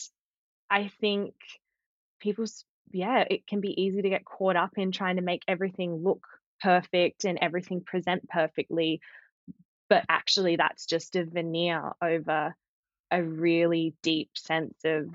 [0.71, 1.35] I think
[2.21, 6.03] people's yeah it can be easy to get caught up in trying to make everything
[6.03, 6.27] look
[6.61, 9.01] perfect and everything present perfectly
[9.89, 12.55] but actually that's just a veneer over
[13.11, 15.09] a really deep sense of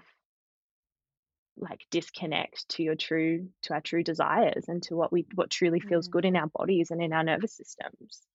[1.57, 5.79] like disconnect to your true to our true desires and to what we what truly
[5.79, 6.37] feels good in Mm.
[6.37, 8.27] our bodies and in our nervous systems.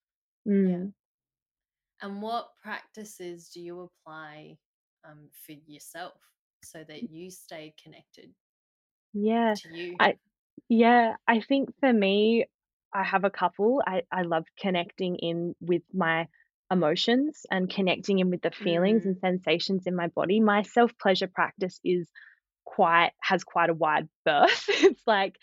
[0.63, 0.85] Yeah.
[0.85, 0.93] Mm.
[2.03, 4.59] And what practices do you apply
[5.05, 6.21] um, for yourself
[6.63, 8.35] so that you stay connected
[9.13, 9.57] Yeah.
[9.57, 9.99] to you?
[9.99, 10.19] I
[10.69, 12.47] yeah, I think for me
[12.95, 13.83] I have a couple.
[13.87, 16.29] I I love connecting in with my
[16.71, 19.21] emotions and connecting in with the feelings and Mm.
[19.21, 20.41] sensations in my body.
[20.41, 22.11] My self-pleasure practice is
[22.75, 24.67] quite has quite a wide berth.
[24.69, 25.37] It's like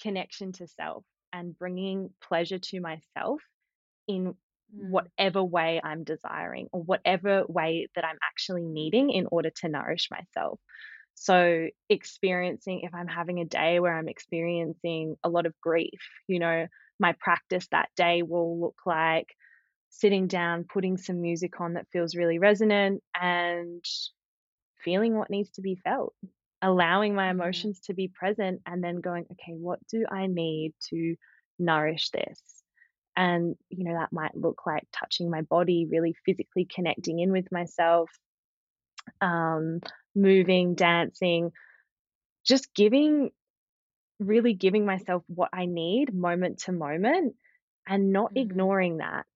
[0.00, 3.42] connection to self and bringing pleasure to myself
[4.08, 4.34] in
[4.74, 4.88] Mm.
[4.90, 10.08] whatever way I'm desiring or whatever way that I'm actually needing in order to nourish
[10.10, 10.60] myself.
[11.14, 16.38] So, experiencing if I'm having a day where I'm experiencing a lot of grief, you
[16.38, 16.68] know,
[17.00, 19.28] my practice that day will look like
[19.90, 23.84] sitting down, putting some music on that feels really resonant and
[24.84, 26.14] feeling what needs to be felt,
[26.62, 27.30] allowing my Mm.
[27.30, 31.16] emotions to be present, and then going, okay, what do I need to
[31.58, 32.40] nourish this?
[33.16, 37.50] And, you know, that might look like touching my body, really physically connecting in with
[37.50, 38.10] myself,
[39.20, 39.80] um,
[40.14, 41.50] moving, dancing,
[42.46, 43.30] just giving,
[44.20, 47.36] really giving myself what I need moment to moment
[47.86, 48.36] and not Mhm.
[48.36, 49.26] ignoring that.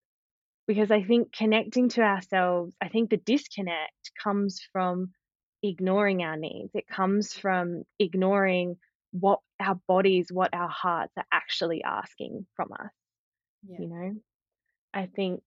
[0.67, 5.13] Because I think connecting to ourselves, I think the disconnect comes from
[5.63, 6.71] ignoring our needs.
[6.75, 8.79] It comes from ignoring
[9.13, 12.93] what our bodies, what our hearts are actually asking from us,
[13.63, 13.79] Yeah.
[13.79, 14.21] you know?
[14.95, 15.43] I think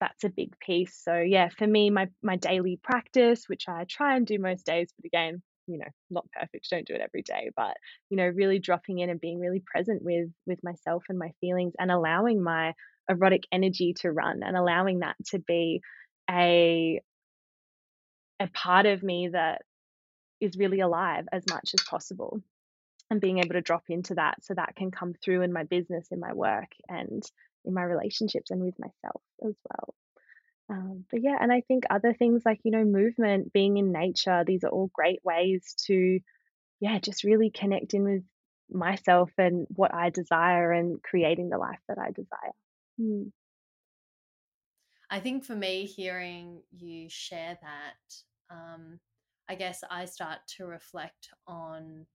[0.00, 0.96] that's a big piece.
[0.96, 4.92] So yeah, for me, my my daily practice, which I try and do most days,
[4.98, 7.76] but again, you know, not perfect, don't do it every day, but
[8.10, 11.74] you know, really dropping in and being really present with with myself and my feelings
[11.78, 12.74] and allowing my
[13.08, 15.80] erotic energy to run and allowing that to be
[16.30, 17.00] a
[18.42, 19.62] a part of me that
[20.40, 22.42] is really alive as much as possible
[23.10, 26.08] and being able to drop into that so that can come through in my business,
[26.10, 27.22] in my work and
[27.64, 29.94] in my relationships and with myself as well.
[30.70, 34.42] Um, but yeah, and I think other things like, you know, movement, being in nature,
[34.44, 36.20] these are all great ways to,
[36.80, 38.22] yeah, just really connect in with
[38.70, 42.54] myself and what I desire and creating the life that I desire.
[43.00, 43.30] Mm,
[45.12, 48.14] I think for me, hearing you share that,
[48.52, 49.00] um,
[49.48, 52.06] I guess I start to reflect on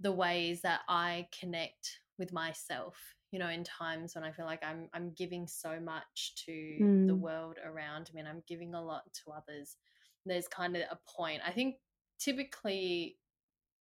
[0.00, 3.14] the ways that I connect with myself.
[3.30, 7.16] You know, in times when I feel like I'm I'm giving so much to the
[7.16, 9.76] mm, world around me and I'm giving a lot to others.
[10.24, 11.42] There's kind of a point.
[11.44, 11.76] I think
[12.18, 13.18] typically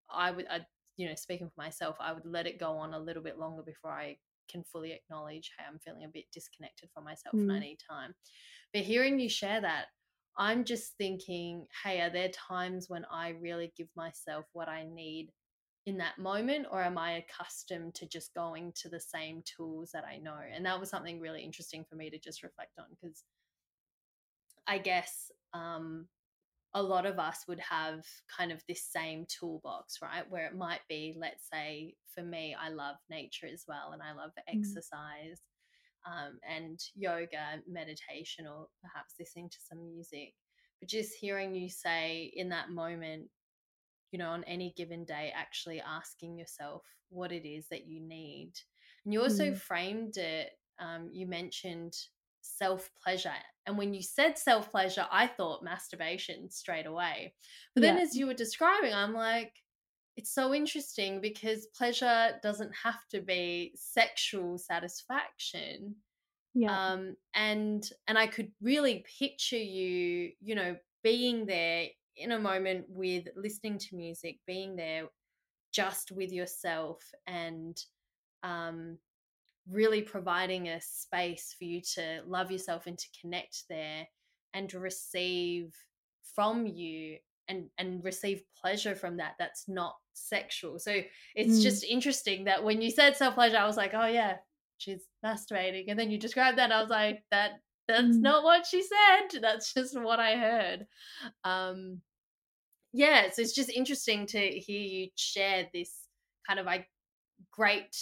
[0.10, 3.00] I would, I, you know, speaking for myself, I would let it go on a
[3.00, 7.06] little bit longer before I can fully acknowledge, hey, I'm feeling a bit disconnected from
[7.06, 8.16] myself and I mm, need time.
[8.74, 9.88] But hearing you share that,
[10.38, 15.32] I'm just thinking, hey, are there times when I really give myself what I need
[15.86, 20.04] in that moment, or am I accustomed to just going to the same tools that
[20.04, 20.38] I know?
[20.54, 23.24] And that was something really interesting for me to just reflect on because
[24.68, 26.08] I guess um,
[26.74, 28.04] a lot of us would have
[28.36, 30.30] kind of this same toolbox, right?
[30.30, 34.14] Where it might be, let's say, for me, I love nature as well, and I
[34.14, 35.40] love mm, exercise
[36.06, 40.34] um, and yoga, meditation, or perhaps listening to some music.
[40.80, 43.30] But just hearing you say in that moment,
[44.12, 48.54] you know, on any given day, actually asking yourself what it is that you need.
[49.04, 49.58] And you also mm.
[49.58, 51.94] framed it, um, you mentioned
[52.42, 53.32] self pleasure.
[53.66, 57.34] And when you said self pleasure, I thought masturbation straight away.
[57.74, 59.54] But then as you were describing, I'm like,
[60.18, 65.96] it's so interesting because pleasure doesn't have to be sexual satisfaction
[66.56, 72.40] yeah, um, and and I could really picture you, you know, being there in a
[72.40, 75.04] moment with listening to music, being there
[75.74, 77.78] just with yourself and
[78.42, 78.98] um,
[79.70, 84.08] really providing a space for you to love yourself and to connect there
[84.54, 85.76] and to receive
[86.36, 87.18] from you
[87.50, 91.00] and and receive pleasure from that that's not sexual so
[91.36, 91.62] it's mm.
[91.62, 94.36] just interesting that when you said self pleasure i was like oh yeah
[94.78, 97.52] she's masturbating and then you described that i was like that
[97.88, 98.22] that's mm.
[98.22, 100.86] not what she said that's just what i heard
[101.44, 102.02] um
[102.94, 106.08] yeah so it's just interesting to hear you share this
[106.48, 106.88] kind of like
[107.52, 107.96] great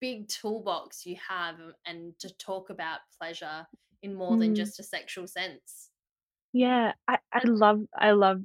[0.00, 1.56] big toolbox you have
[1.86, 3.66] and to talk about pleasure
[4.02, 4.40] in more mm.
[4.40, 5.88] than just a sexual sense
[6.52, 8.42] yeah I, I love i love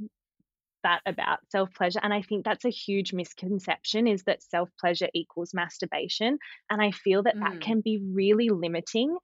[0.84, 5.10] that about self pleasure and i think that's a huge misconception is that self pleasure
[5.14, 6.38] equals masturbation
[6.70, 7.42] and i feel that mm.
[7.42, 9.18] that can be really limiting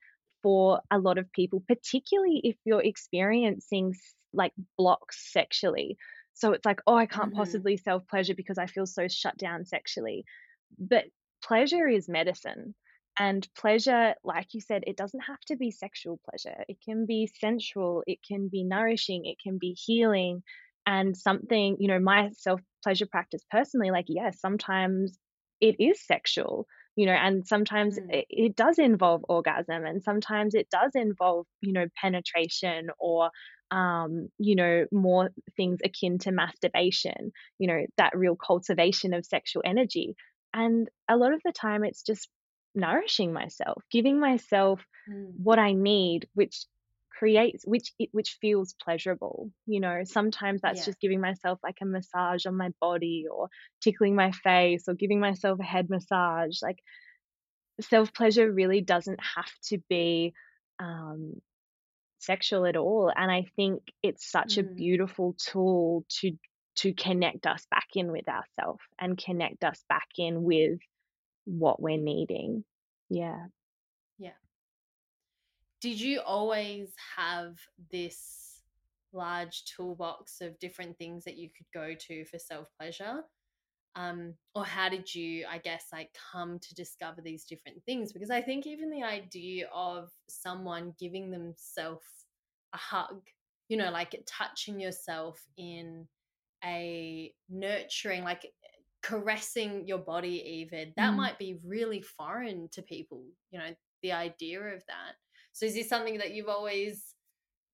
[0.43, 3.93] for a lot of people particularly if you're experiencing
[4.33, 5.97] like blocks sexually
[6.33, 7.37] so it's like oh i can't mm-hmm.
[7.37, 10.25] possibly self pleasure because i feel so shut down sexually
[10.77, 11.05] but
[11.43, 12.75] pleasure is medicine.
[13.17, 16.65] And pleasure, like you said, it doesn't have to be sexual pleasure.
[16.67, 20.43] It can be sensual, it can be nourishing, it can be healing.
[20.87, 25.17] And something, you know, my self pleasure practice personally, like, yes, sometimes
[25.59, 28.13] it is sexual, you know, and sometimes mm.
[28.13, 33.31] it, it does involve orgasm, and sometimes it does involve, you know, penetration or
[33.71, 39.63] um, you know, more things akin to masturbation, you know, that real cultivation of sexual
[39.65, 40.15] energy.
[40.53, 42.29] And a lot of the time, it's just
[42.75, 45.31] nourishing myself, giving myself mm.
[45.41, 46.65] what I need, which
[47.17, 50.85] creates which which feels pleasurable you know sometimes that's yeah.
[50.85, 53.47] just giving myself like a massage on my body or
[53.81, 56.79] tickling my face or giving myself a head massage like
[57.81, 60.33] self pleasure really doesn't have to be
[60.79, 61.33] um,
[62.19, 64.59] sexual at all and i think it's such mm.
[64.59, 66.31] a beautiful tool to
[66.75, 70.79] to connect us back in with ourselves and connect us back in with
[71.45, 72.63] what we're needing.
[73.09, 73.37] Yeah.
[73.37, 73.45] Yeah.
[75.85, 77.59] Did you always have
[77.91, 78.63] this
[79.13, 83.21] large toolbox of different things that you could go to for self pleasure?
[83.95, 88.11] Um, or how did you, I guess, like come to discover these different things?
[88.11, 92.07] Because I think even the idea of someone giving themselves
[92.73, 93.21] a hug,
[93.69, 96.07] you know, like touching yourself in
[96.63, 98.51] a nurturing, like
[99.03, 101.17] caressing your body, even that mm.
[101.17, 103.21] might be really foreign to people,
[103.51, 103.69] you know,
[104.01, 105.13] the idea of that.
[105.55, 107.01] So, is this something that you've always,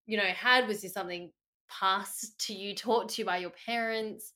[0.06, 0.68] you know, had?
[0.68, 1.32] Was this something
[1.68, 4.34] passed to you, taught to you by your parents?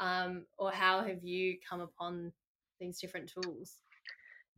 [0.00, 2.32] Um, or how have you come upon
[2.80, 3.76] these different tools?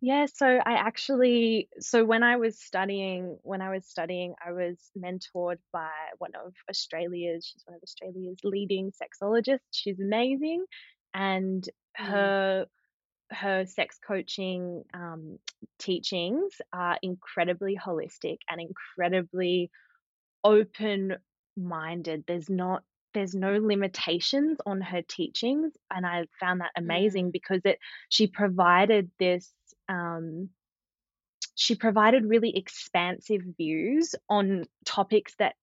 [0.01, 4.79] Yeah, so I actually so when I was studying when I was studying I was
[4.99, 9.61] mentored by one of Australia's she's one of Australia's leading sexologists.
[9.71, 10.65] She's amazing
[11.13, 11.69] and
[12.01, 12.65] mm.
[13.31, 15.39] Her sex coaching um,
[15.79, 19.71] teachings are incredibly holistic and incredibly
[20.43, 21.17] open
[21.57, 22.25] minded.
[22.27, 22.83] There's not
[23.15, 27.33] there's no limitations on her teachings and I found that amazing mm.
[27.33, 29.53] because it she provided this
[29.89, 30.51] um,
[31.55, 35.55] she provided really expansive views on topics that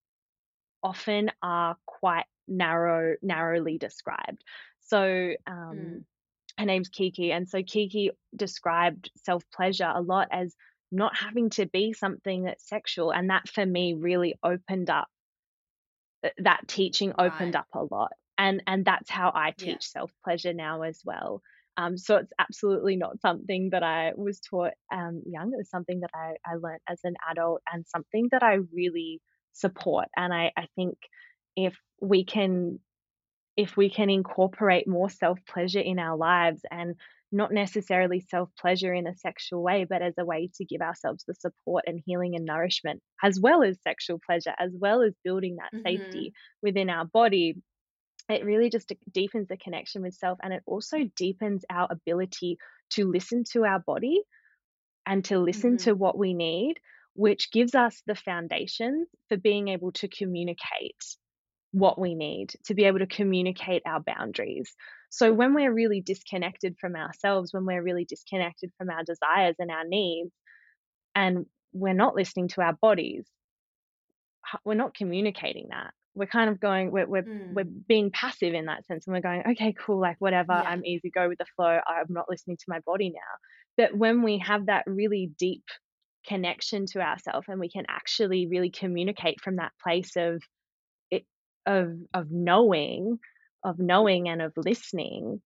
[0.82, 4.44] often are quite narrow narrowly described
[4.80, 6.04] so um, mm.
[6.58, 10.56] Her name's kiki and so kiki described self pleasure a lot as
[10.92, 15.08] not having to be something that's sexual and that for me really opened up
[16.38, 17.62] that teaching opened right.
[17.62, 20.00] up a lot and and that's how i teach yeah.
[20.00, 21.42] self pleasure now as well
[21.78, 25.54] um, so it's absolutely not something that I was taught um, young.
[25.54, 29.22] It was something that I, I learned as an adult and something that I really
[29.54, 30.08] support.
[30.16, 30.98] And I, I think
[31.56, 32.80] if we can
[33.58, 36.96] if we can incorporate more self pleasure in our lives and
[37.32, 41.24] not necessarily self pleasure in a sexual way, but as a way to give ourselves
[41.28, 45.58] the support and healing and nourishment, as well as sexual pleasure, as well as building
[45.58, 45.88] that mm-hmm.
[45.88, 47.56] safety within our body,
[48.30, 52.58] it really just deepens the connection with self and it also deepens our ability
[52.92, 54.22] to listen to our body
[55.06, 55.86] and to listen mm-hmm.
[55.86, 56.76] to what we need
[57.14, 60.96] which gives us the foundation for being able to communicate
[61.72, 64.74] what we need to be able to communicate our boundaries
[65.10, 69.72] so when we're really disconnected from ourselves when we're really disconnected from our desires and
[69.72, 70.32] our needs
[71.16, 73.26] and we're not listening to our bodies
[74.66, 77.54] we're not communicating that we're kind of going we're we're, mm.
[77.54, 80.70] we're being passive in that sense and we're going okay cool like whatever yeah.
[80.70, 83.20] i'm easy go with the flow i'm not listening to my body now
[83.78, 85.64] but when we have that really deep
[86.28, 90.42] connection to ourselves and we can actually really communicate from that place of
[91.66, 93.20] of of knowing
[93.64, 95.42] of knowing and of listening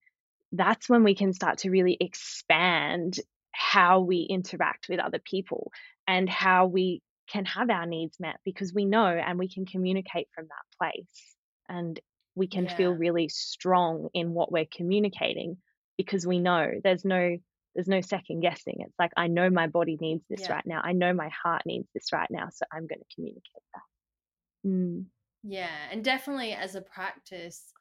[0.52, 3.18] that's when we can start to really expand
[3.52, 5.70] how we interact with other people
[6.06, 10.28] and how we can have our needs met because we know and we can communicate
[10.34, 11.36] from that place
[11.68, 11.98] and
[12.34, 15.56] we can feel really strong in what we're communicating
[15.96, 17.36] because we know there's no
[17.74, 18.76] there's no second guessing.
[18.80, 20.54] It's like i know my body needs this Yeah.
[20.54, 20.80] right now.
[20.82, 24.68] I know my heart needs this right now so i'm going to communicate that.
[24.68, 25.06] Mm,
[25.46, 25.88] Yeah.
[25.90, 27.72] And definitely as a practice,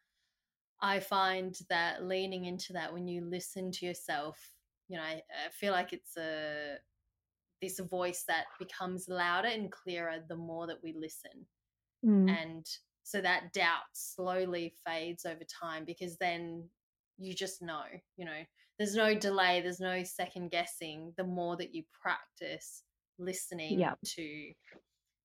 [0.81, 4.53] I find that leaning into that when you listen to yourself,
[4.87, 6.77] you know, I, I feel like it's a
[7.61, 11.47] this voice that becomes louder and clearer the more that we listen.
[12.03, 12.65] mm, And
[13.03, 16.69] so that doubt slowly fades over time because then
[17.17, 17.83] you just know,
[18.17, 18.43] you know,
[18.77, 22.83] there's no delay, there's no second guessing the more that you practice
[23.19, 24.53] listening yeah to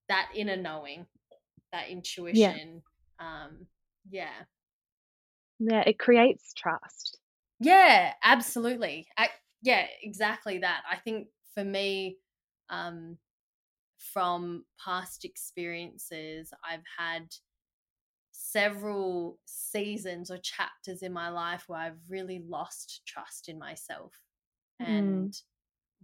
[0.09, 1.07] that inner knowing,
[1.71, 1.89] that
[2.31, 2.83] yeah intuition.
[3.19, 3.67] Um,
[4.09, 4.45] yeah.
[5.59, 7.19] yeah it creates trust
[7.59, 9.07] Yeah, absolutely.
[9.17, 9.29] I,
[9.61, 10.83] yeah, exactly that.
[10.89, 12.17] I think for me,
[12.69, 13.17] um,
[13.97, 17.27] from past experiences, I've had
[18.31, 24.13] several seasons or chapters in my life where I've really lost trust in myself
[24.87, 25.37] mm, and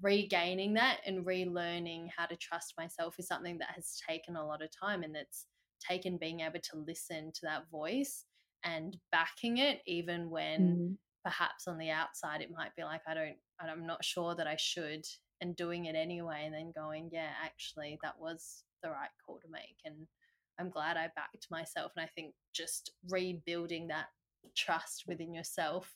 [0.02, 4.62] regaining that and relearning how to trust myself is something that has taken a lot
[4.62, 5.48] of time and it's
[5.80, 8.26] taken being able to listen to that voice
[8.64, 13.14] and backing it even when mm, perhaps on the outside it might be like I
[13.14, 15.06] don't I'm not sure that I should
[15.42, 19.48] and doing it anyway and then going yeah actually that was the right call to
[19.52, 20.08] make and
[20.60, 24.08] I'm glad I backed myself and I think just rebuilding that
[24.56, 25.94] trust within yourself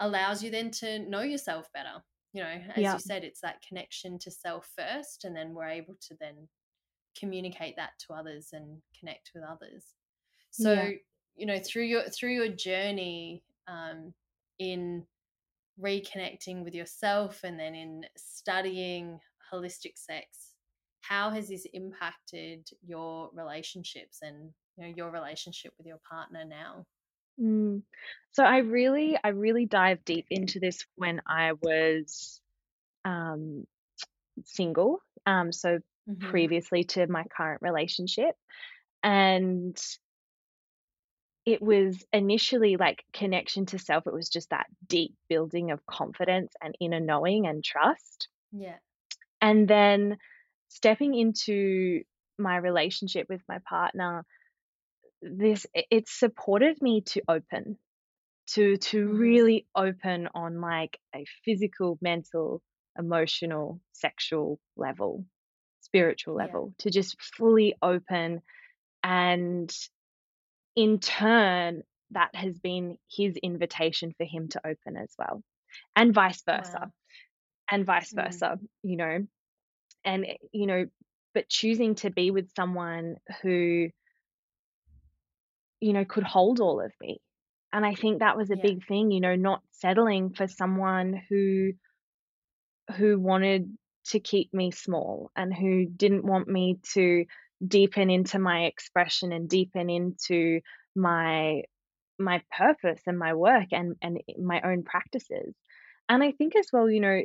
[0.00, 2.02] allows you then to know yourself better
[2.32, 2.94] you know as yeah.
[2.94, 6.48] you said it's that connection to self first and then we're able to then
[7.18, 9.84] communicate that to others and connect with others.
[10.50, 10.90] So yeah
[11.36, 14.12] you know through your through your journey um,
[14.58, 15.04] in
[15.80, 19.18] reconnecting with yourself and then in studying
[19.52, 20.52] holistic sex
[21.00, 26.86] how has this impacted your relationships and you know your relationship with your partner now?
[27.40, 27.82] Mm.
[28.30, 32.40] so i really i really dived deep into this when i was
[33.06, 33.66] um
[34.44, 35.00] single.
[35.26, 36.30] Um so mm-hmm.
[36.30, 38.34] previously to my current relationship
[39.02, 39.80] and
[41.44, 46.52] it was initially like connection to self it was just that deep building of confidence
[46.62, 48.76] and inner knowing and trust yeah
[49.40, 50.16] and then
[50.68, 52.02] stepping into
[52.38, 54.24] my relationship with my partner
[55.20, 57.76] this it supported me to open
[58.48, 59.18] to to mm-hmm.
[59.18, 62.60] really open on like a physical mental
[62.98, 65.24] emotional sexual level
[65.92, 66.46] spiritual yeah.
[66.46, 68.40] level to just fully open
[69.04, 69.70] and
[70.74, 71.82] in turn
[72.12, 75.42] that has been his invitation for him to open as well
[75.94, 76.90] and vice versa wow.
[77.70, 78.24] and vice mm.
[78.24, 79.26] versa you know
[80.04, 80.86] and eh, you know
[81.34, 83.88] but choosing to be with someone who
[85.80, 87.20] you know could hold all of me
[87.72, 88.62] and i think that was a yeah.
[88.62, 91.72] big thing you know not settling for someone who
[92.96, 93.70] who wanted
[94.06, 97.24] to keep me small and who didn't want me to
[97.66, 100.60] deepen into my expression and deepen into
[100.94, 101.62] my
[102.18, 105.54] my purpose and my work and and my own practices
[106.08, 107.22] and i think as well you know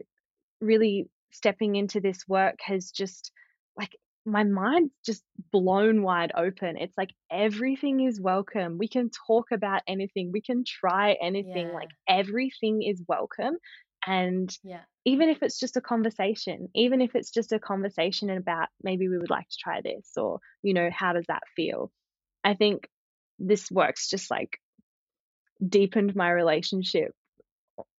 [0.62, 3.32] really stepping into this work has just
[3.78, 3.96] like
[4.28, 5.24] my mind's just
[5.54, 6.76] blown wide open.
[6.78, 8.78] It's like everything is welcome.
[8.78, 10.32] We can talk about anything.
[10.34, 11.70] We can try anything.
[11.70, 13.56] yeah Like everything is welcome.
[14.08, 18.68] And yeah even if it's just a conversation, even if it's just a conversation about
[18.84, 21.94] maybe we would like to try this or, you know, how does that feel?
[22.44, 22.90] I think
[23.40, 24.60] this works just like
[25.66, 27.14] deepened my relationship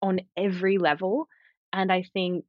[0.02, 1.30] on every level.
[1.72, 2.44] And I think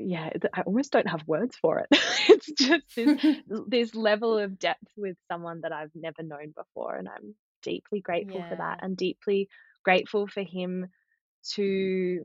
[0.00, 1.86] yeah, I almost don't have words for it.
[2.28, 3.36] it's just this
[3.68, 8.44] this level of depth with someone that I've never known before, and I'm deeply grateful
[8.48, 9.48] for that, and deeply
[9.84, 10.88] grateful for him
[11.54, 12.24] to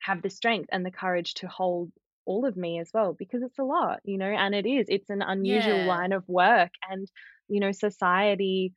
[0.00, 1.90] have the strength and the courage to hold
[2.24, 4.86] all of me as well, because it's a lot, you know, and it is.
[4.88, 7.08] It's an unusual yeah line of work, and
[7.48, 8.74] you know, society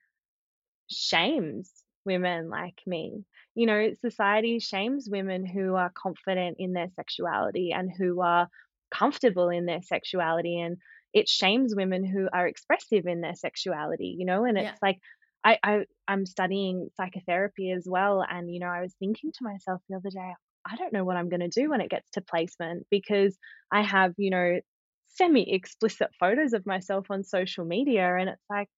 [0.91, 1.72] shames
[2.05, 3.26] women like me.
[3.55, 8.49] You know, society shames women who are confident in their sexuality and who are
[8.91, 10.78] comfortable in their sexuality and
[11.13, 14.99] it shames women who are expressive in their sexuality, you know, and yeah it's like
[15.43, 19.81] I, I I'm studying psychotherapy as well and you know, I was thinking to myself
[19.89, 20.33] the other day,
[20.69, 23.37] I don't know what I'm going to do when it gets to placement because
[23.71, 24.59] I have, you know,
[25.07, 28.69] semi explicit photos of myself on social media and it's like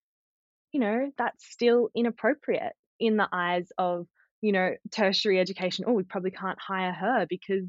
[0.72, 4.08] you know, that's still inappropriate in the eyes of,
[4.42, 5.86] you know, tertiary education.
[5.88, 7.64] Oh, we probably can't hire her because,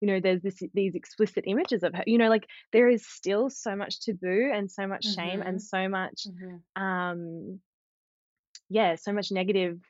[0.00, 2.04] you know, there's this these explicit images of her.
[2.06, 5.62] You know, like there is still so much taboo and so much shame and Mm-hmm.
[5.62, 6.56] so much Mm-hmm.
[6.76, 7.60] um
[8.68, 9.80] yeah, so much negative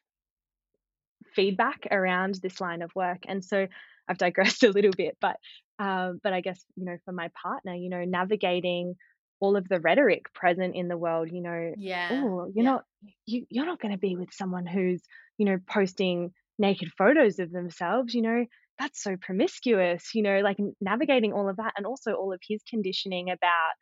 [1.34, 3.18] feedback around this line of work.
[3.26, 3.66] And so
[4.08, 5.36] I've digressed a little bit, but
[5.78, 8.94] um, but I guess you know for my partner, you know, navigating
[9.40, 12.10] all of the rhetoric present in the world, you know, Yeah.
[12.10, 12.72] oh, you're Yeah.
[12.72, 12.84] not
[13.26, 15.02] you you're not going to be with someone who's
[15.38, 18.46] you know posting naked photos of themselves, you know.
[18.78, 22.62] That's so promiscuous, you know, like navigating all of that and also all of his
[22.68, 23.72] conditioning about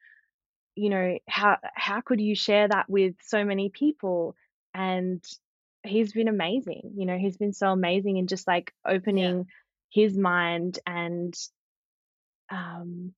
[0.76, 4.34] you know how how could you share that with so many people
[4.74, 5.24] and
[5.84, 8.92] he's been amazing you know he's been so amazing in just like Yeah.
[8.94, 9.46] opening
[9.90, 11.34] his mind and
[12.50, 13.12] um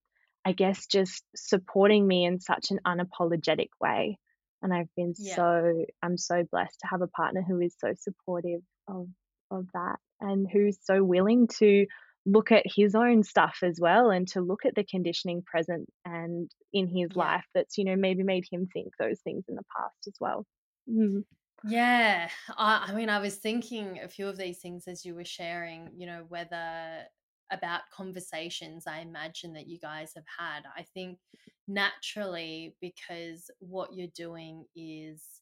[0.44, 4.18] i guess just supporting me in such an unapologetic way
[4.62, 5.34] and i've been Yeah.
[5.36, 9.08] so i'm so blessed to have a partner who is so supportive of
[9.50, 11.86] of that and who's so willing to
[12.28, 16.50] look at his own stuff as well and to look at the conditioning present and
[16.72, 17.22] in his Yeah.
[17.22, 20.44] life that's you know maybe made him think those things in the past as well
[20.90, 21.22] mm.
[21.66, 25.24] Yeah, I, I mean, I was thinking a few of these things as you were
[25.24, 27.06] sharing, you know, whether
[27.50, 30.62] about conversations I imagine that you guys have had.
[30.76, 31.20] I think
[31.66, 35.40] naturally, because what you're doing is,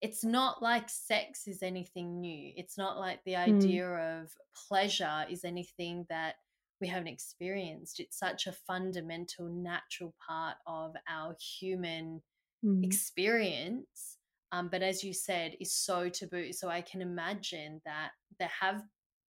[0.00, 2.52] it's not like sex is anything new.
[2.56, 3.82] It's not like the Mm.
[3.82, 4.32] idea of
[4.68, 6.36] pleasure is anything that
[6.80, 8.00] we haven't experienced.
[8.00, 12.22] It's such a fundamental, natural part of our human
[12.62, 13.02] Mm.
[13.02, 14.18] experience
[14.52, 18.82] um, but as you said is so taboo so i can imagine that there have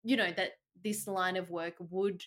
[0.03, 0.51] you know that
[0.85, 2.23] this line of work would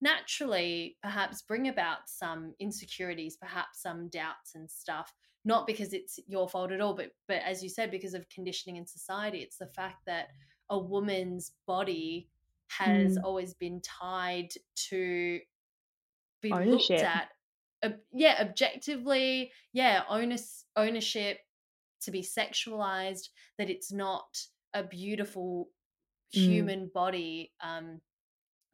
[0.00, 5.14] naturally perhaps bring about some insecurities perhaps some doubts and stuff
[5.44, 8.76] not because it's your fault at all but but as you said because of conditioning
[8.76, 10.28] in society it's the fact that
[10.70, 12.28] a woman's body
[12.68, 13.24] has Mm.
[13.24, 14.48] always been tied
[14.88, 15.38] to
[16.40, 17.28] be looked at
[17.84, 21.38] ob- yeah objectively yeah onus ownership
[22.02, 23.28] to be sexualized
[23.58, 24.26] that it's not
[24.74, 25.68] a beautiful
[26.34, 26.40] mm.
[26.40, 28.00] human body um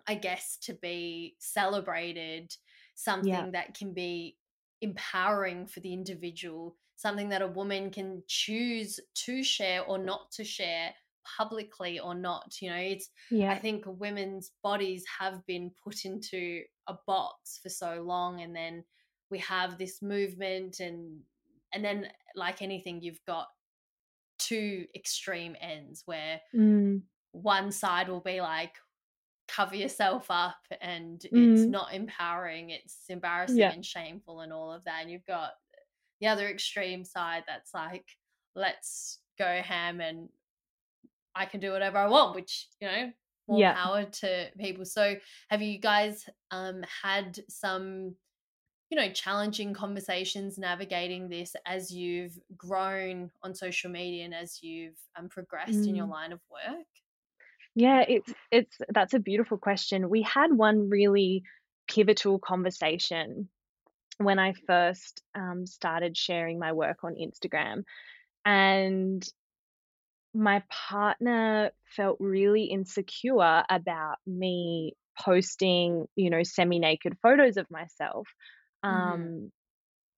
[0.06, 2.54] i guess to be celebrated yeah
[2.94, 4.36] something that can be
[4.80, 10.42] empowering for the individual something that a woman can choose to share or not to
[10.42, 10.92] share
[11.36, 13.52] publicly or not you know it's yeah.
[13.52, 18.84] I think women's bodies have been put into a box for so long, and then
[19.30, 21.20] we have this movement, and
[21.72, 23.46] and then like anything, you've got
[24.38, 27.02] two extreme ends where mm.
[27.32, 28.74] one side will be like
[29.48, 31.70] cover yourself up and it's Mm.
[31.70, 35.52] not empowering it's embarrassing yeah and shameful and all of that and you've got
[36.20, 38.04] the other extreme side that's like
[38.54, 40.28] let's go ham and
[41.34, 43.12] I can do whatever I want, which, you know,
[43.46, 44.84] more yeah power to people.
[44.84, 45.14] So
[45.50, 48.16] have you guys um had some,
[48.91, 54.97] you know, challenging conversations navigating this as you've grown on social media and as you've
[55.18, 56.12] um, progressed in your mm.
[56.12, 56.86] line of work?
[57.74, 60.09] Yeah, it's it's that's a beautiful question.
[60.09, 61.43] We had one really
[61.86, 63.49] pivotal conversation
[64.16, 67.84] when I first um, started sharing my work on Instagram,
[68.45, 69.26] and
[70.34, 78.28] my partner felt really insecure about me posting, you know, semi-naked photos of myself.
[78.84, 79.12] Mm-hmm.
[79.12, 79.52] Um,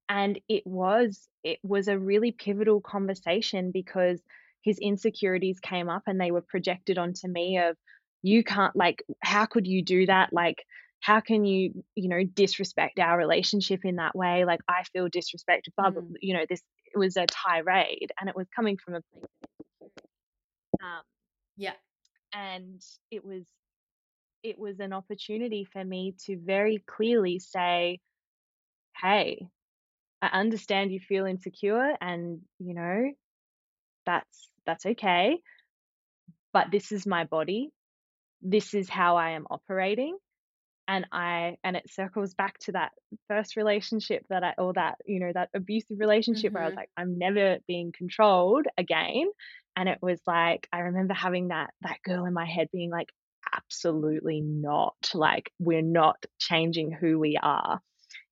[0.09, 4.21] and it was it was a really pivotal conversation because
[4.63, 7.77] his insecurities came up and they were projected onto me of
[8.23, 10.65] you can't like how could you do that like
[11.01, 15.69] how can you you know disrespect our relationship in that way like i feel disrespected
[15.77, 16.15] blah, blah, Mm.
[16.21, 16.61] you know this
[16.93, 19.91] it was a tirade and it was coming from a place
[20.83, 21.03] um
[21.57, 21.73] Yeah.
[22.35, 23.47] and it was
[24.43, 28.01] it was an opportunity for me to very clearly say
[29.03, 29.49] hey
[30.23, 33.13] I understand you feel insecure and, you know,
[34.07, 35.39] that's that's okay,
[36.53, 37.71] but this is my body.
[38.43, 40.17] This is how I am operating
[40.89, 42.93] and I and it circles back to that
[43.29, 46.77] first relationship that I or that, you know, that abusive relationship where I was Mm-hmm.
[46.77, 49.31] like I'm never being controlled again
[49.77, 53.09] and it was like I remember having that that girl in my head being like
[53.55, 55.11] absolutely not.
[55.15, 57.81] Like we're not changing who we are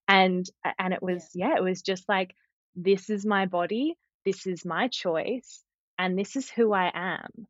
[0.08, 0.46] and
[0.78, 1.22] and it Yeah.
[1.22, 2.34] was yeah it was just like
[2.76, 3.94] this is my body
[4.24, 5.64] this is my choice
[5.98, 7.46] and this is who i am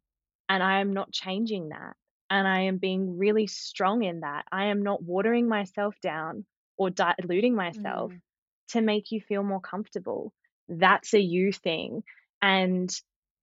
[0.48, 1.94] and i am not changing that
[2.30, 6.44] and i am being really strong in that i am not watering myself down
[6.76, 8.20] or diluting myself Mm.
[8.68, 10.32] to make you feel more comfortable
[10.68, 12.02] that's a you thing
[12.42, 12.90] And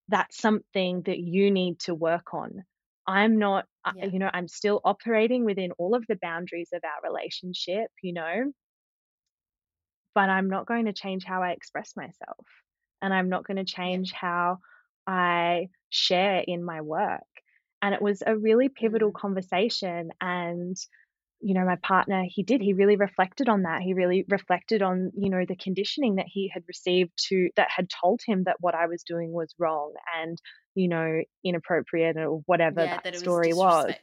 [0.09, 2.63] that's something that you need to work on.
[3.07, 4.11] I'm not, yeah.
[4.11, 8.51] you know, I'm still operating within all of the boundaries of our relationship, you know,
[10.16, 12.47] but I'm not going to change how I express myself.
[13.01, 14.59] And I'm not going to change how
[15.05, 17.22] I share in my work.
[17.82, 19.16] And it was a really pivotal mm.
[19.16, 20.09] conversation.
[20.22, 20.78] And
[21.41, 25.11] you know my partner he did he really reflected on that he really reflected on
[25.16, 28.74] you know the conditioning that he had received to that had told him that what
[28.74, 30.41] i was doing was wrong and
[30.76, 33.93] you know inappropriate or whatever yeah, that, that story was, was.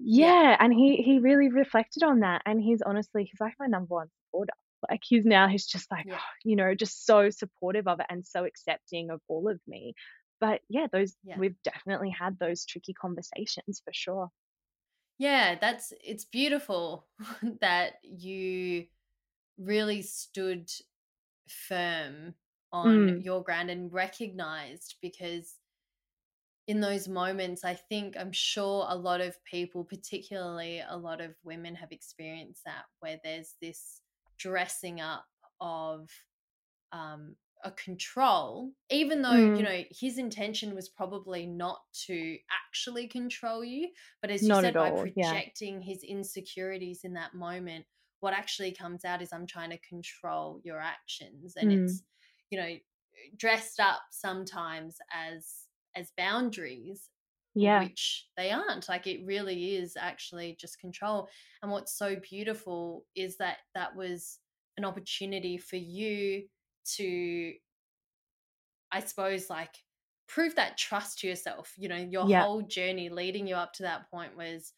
[0.00, 3.66] Yeah, yeah, and he he really reflected on that and he's honestly he's like my
[3.66, 4.54] number one supporter
[4.90, 6.18] like he's now he's just like yeah.
[6.44, 9.94] you know just so supportive of it and so accepting of all of me
[10.40, 11.38] but yeah those yeah.
[11.38, 14.30] we've definitely had those tricky conversations for sure
[15.22, 17.06] yeah, that's it's beautiful
[17.60, 18.86] that you
[19.56, 20.68] really stood
[21.48, 22.34] firm
[22.72, 23.24] on mm.
[23.24, 25.54] your ground and recognized because
[26.66, 31.34] in those moments i think i'm sure a lot of people particularly a lot of
[31.44, 34.00] women have experienced that where there's this
[34.42, 35.24] dressing up
[35.60, 36.08] of
[36.90, 39.56] um, a control, even though, mm.
[39.56, 42.36] you know, his intention was probably not to
[42.66, 43.88] actually control you.
[44.20, 45.86] But as you not said, by projecting yeah.
[45.86, 47.84] his insecurities in that moment,
[48.20, 51.54] what actually comes out is I'm trying to control your actions.
[51.56, 51.84] And mm.
[51.84, 52.02] it's,
[52.50, 52.74] you know,
[53.36, 55.46] dressed up sometimes as
[55.94, 57.10] as boundaries
[57.54, 61.28] yeah which they aren't like it really is actually just control
[61.62, 64.38] and what's so beautiful is that that was
[64.78, 66.42] an opportunity for you
[66.84, 67.52] to
[68.90, 69.74] i suppose like
[70.28, 72.42] prove that trust to yourself you know your yeah.
[72.42, 74.72] whole journey leading you up to that point was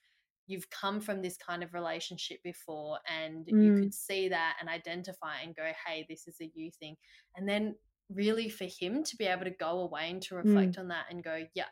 [0.46, 3.64] you've come from this kind of relationship before and mm.
[3.64, 6.96] you could see that and identify and go hey this is a you thing
[7.36, 7.74] and then
[8.12, 10.80] really for him to be able to go away and to reflect mm.
[10.80, 11.64] on that and go yeah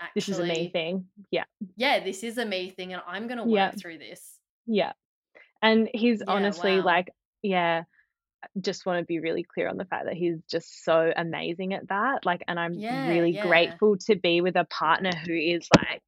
[0.00, 1.44] actually this is a me thing yeah
[1.76, 3.70] yeah this is a me thing and i'm gonna work yeah.
[3.72, 4.92] through this yeah
[5.62, 6.84] and he's yeah, honestly wow.
[6.84, 7.10] like
[7.42, 7.82] yeah
[8.60, 11.88] just want to be really clear on the fact that he's just so amazing at
[11.88, 12.24] that.
[12.24, 16.02] Like, and I'm yeah, really grateful to be with a partner who is like,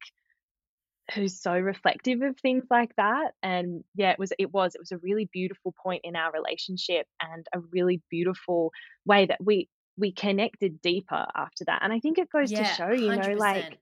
[1.13, 3.31] who's so reflective of things like that.
[3.43, 7.05] And yeah, it was, it was, it was a really beautiful point in our relationship
[7.21, 8.71] and a really beautiful
[9.05, 9.67] way that we,
[9.97, 11.81] we connected deeper after that.
[11.83, 13.27] And I think it goes yeah, to show, you 100%.
[13.29, 13.79] know, like,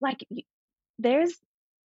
[0.00, 0.26] like
[0.98, 1.34] there's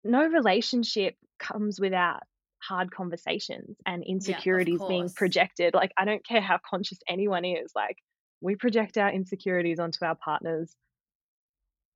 [0.03, 2.21] no relationship comes without
[2.59, 5.73] hard conversations and insecurities yeah, being projected.
[5.73, 7.97] Like, I don't care how conscious anyone is, like,
[8.41, 10.75] we project our insecurities onto our partners,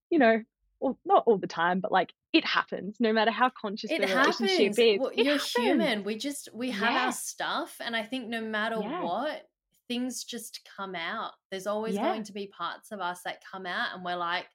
[0.10, 0.42] you know,
[0.80, 4.08] well, not all the time, but like it happens no matter how conscious it the
[4.08, 4.40] happens.
[4.40, 5.00] relationship is.
[5.00, 5.52] Well, you're happens.
[5.52, 6.04] human.
[6.04, 7.06] We just, we have yeah.
[7.06, 7.76] our stuff.
[7.84, 9.04] And I think no matter yeah.
[9.04, 9.49] what,
[9.90, 11.32] things just come out.
[11.52, 14.46] There's always going to be parts of us that come out, and we're like,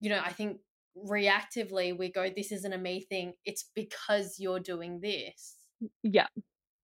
[0.00, 0.58] you know, I think
[0.96, 3.34] reactively we go, this isn't a me thing.
[3.44, 5.56] It's because you're doing this.
[6.02, 6.26] Yeah.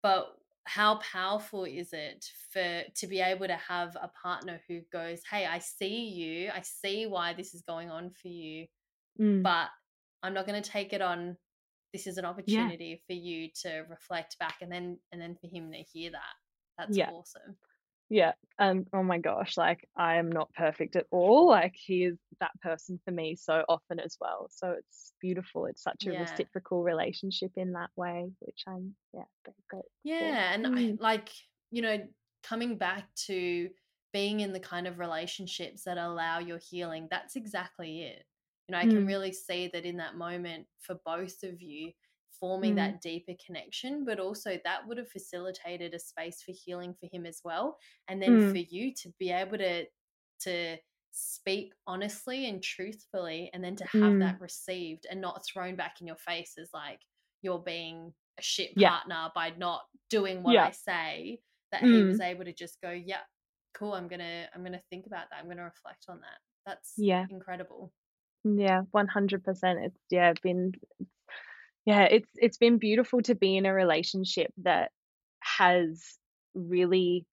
[0.02, 0.28] But
[0.64, 5.46] how powerful is it for to be able to have a partner who goes, Hey,
[5.46, 6.50] I see you.
[6.54, 8.66] I see why this is going on for you.
[9.20, 9.42] Mm.
[9.42, 9.68] But
[10.22, 11.36] I'm not going to take it on.
[11.92, 13.06] This is an opportunity yeah.
[13.06, 16.34] for you to reflect back and then and then for him to hear that.
[16.78, 17.10] That's yeah.
[17.10, 17.56] awesome.
[18.08, 18.32] Yeah.
[18.58, 21.48] And oh my gosh, like I am not perfect at all.
[21.48, 24.48] Like he is that person for me so often as well.
[24.50, 25.66] So it's beautiful.
[25.66, 26.20] It's such a yeah.
[26.20, 29.90] reciprocal relationship in that way, which I'm yeah, very grateful.
[30.04, 30.52] Yeah.
[30.54, 30.66] And.
[30.66, 31.30] I, like,
[31.70, 31.98] you know,
[32.44, 33.68] coming back to
[34.12, 38.22] being in the kind of relationships that allow your healing, that's exactly it.
[38.68, 39.06] You know, I can mm.
[39.06, 41.92] really see that in that moment for both of you,
[42.38, 42.76] forming mm.
[42.76, 47.26] that deeper connection, but also that would have facilitated a space for healing for him
[47.26, 47.76] as well.
[48.08, 48.50] And then mm.
[48.50, 49.84] for you to be able to
[50.40, 50.76] to
[51.12, 54.20] speak honestly and truthfully and then to have mm.
[54.20, 57.00] that received and not thrown back in your face as like
[57.40, 59.28] you're being a shit partner yeah.
[59.34, 59.80] by not
[60.10, 60.66] doing what yeah.
[60.66, 61.40] I say
[61.72, 62.26] that he was mm.
[62.26, 63.20] able to just go yeah
[63.72, 66.20] cool I'm going to I'm going to think about that I'm going to reflect on
[66.20, 67.92] that that's yeah incredible
[68.44, 69.40] yeah 100%
[69.84, 70.72] it's yeah been
[71.86, 74.90] yeah it's it's been beautiful to be in a relationship that
[75.40, 76.18] has
[76.54, 77.24] really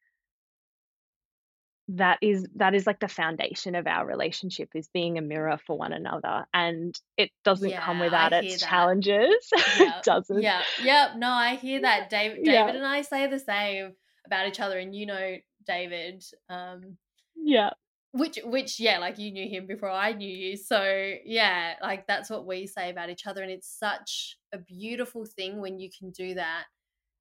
[1.90, 5.78] that is that is like the foundation of our relationship is being a mirror for
[5.78, 9.36] one another and it doesn't yeah, come without its challenges
[9.80, 9.98] yep.
[9.98, 12.68] it doesn't yeah yep no i hear that david david yeah.
[12.70, 13.92] and i say the same
[14.26, 15.36] about each other and you know
[15.68, 16.96] david um
[17.36, 17.72] yeah
[18.14, 22.30] which which yeah like you knew him before i knew you so yeah like that's
[22.30, 26.12] what we say about each other and it's such a beautiful thing when you can
[26.12, 26.64] do that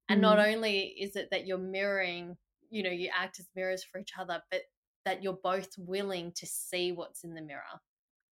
[0.09, 0.21] and mm.
[0.21, 2.37] not only is it that you're mirroring
[2.69, 4.61] you know you act as mirrors for each other but
[5.05, 7.61] that you're both willing to see what's in the mirror.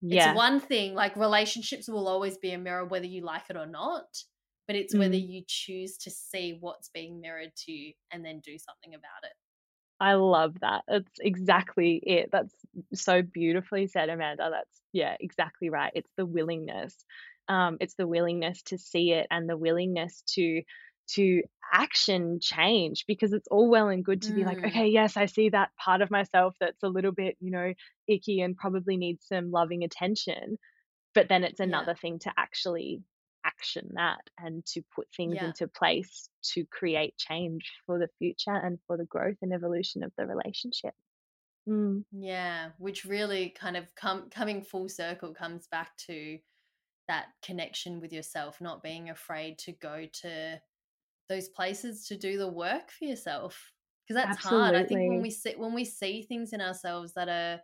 [0.02, 3.58] yeah It's one thing, like relationships will always be a mirror whether you like it
[3.58, 4.06] or not,
[4.68, 5.30] but it's whether Mm.
[5.30, 9.34] you choose to see what's being mirrored to you and then do something about it.
[10.02, 10.84] I love that.
[10.90, 12.32] That's exactly it.
[12.34, 12.56] That's
[12.96, 14.50] so beautifully said, Amanda.
[14.52, 15.94] That's yeah, exactly right.
[15.96, 16.96] It's the willingness.
[17.50, 20.64] Um, it's the willingness to see it and the willingness to
[21.16, 21.44] to
[21.74, 24.68] action change because it's all well and good to be like, Mm.
[24.68, 27.74] okay, yes, I see that part of myself that's a little bit, you know,
[28.08, 30.58] icky and probably needs some loving attention.
[31.16, 31.66] But then it's Yeah.
[31.66, 33.04] another thing to actually
[33.46, 35.42] action that and to put things Yeah.
[35.42, 40.14] into place to create change for the future and for the growth and evolution of
[40.18, 40.96] the relationship.
[41.68, 46.40] Mm, Yeah, which really kind of come coming full circle comes back to
[47.08, 50.62] that connection with yourself, not being afraid to go to
[51.30, 53.74] those places to do the work for yourself.
[54.08, 54.76] Because that's hard.
[54.76, 57.62] I think when we see when we see things in ourselves that are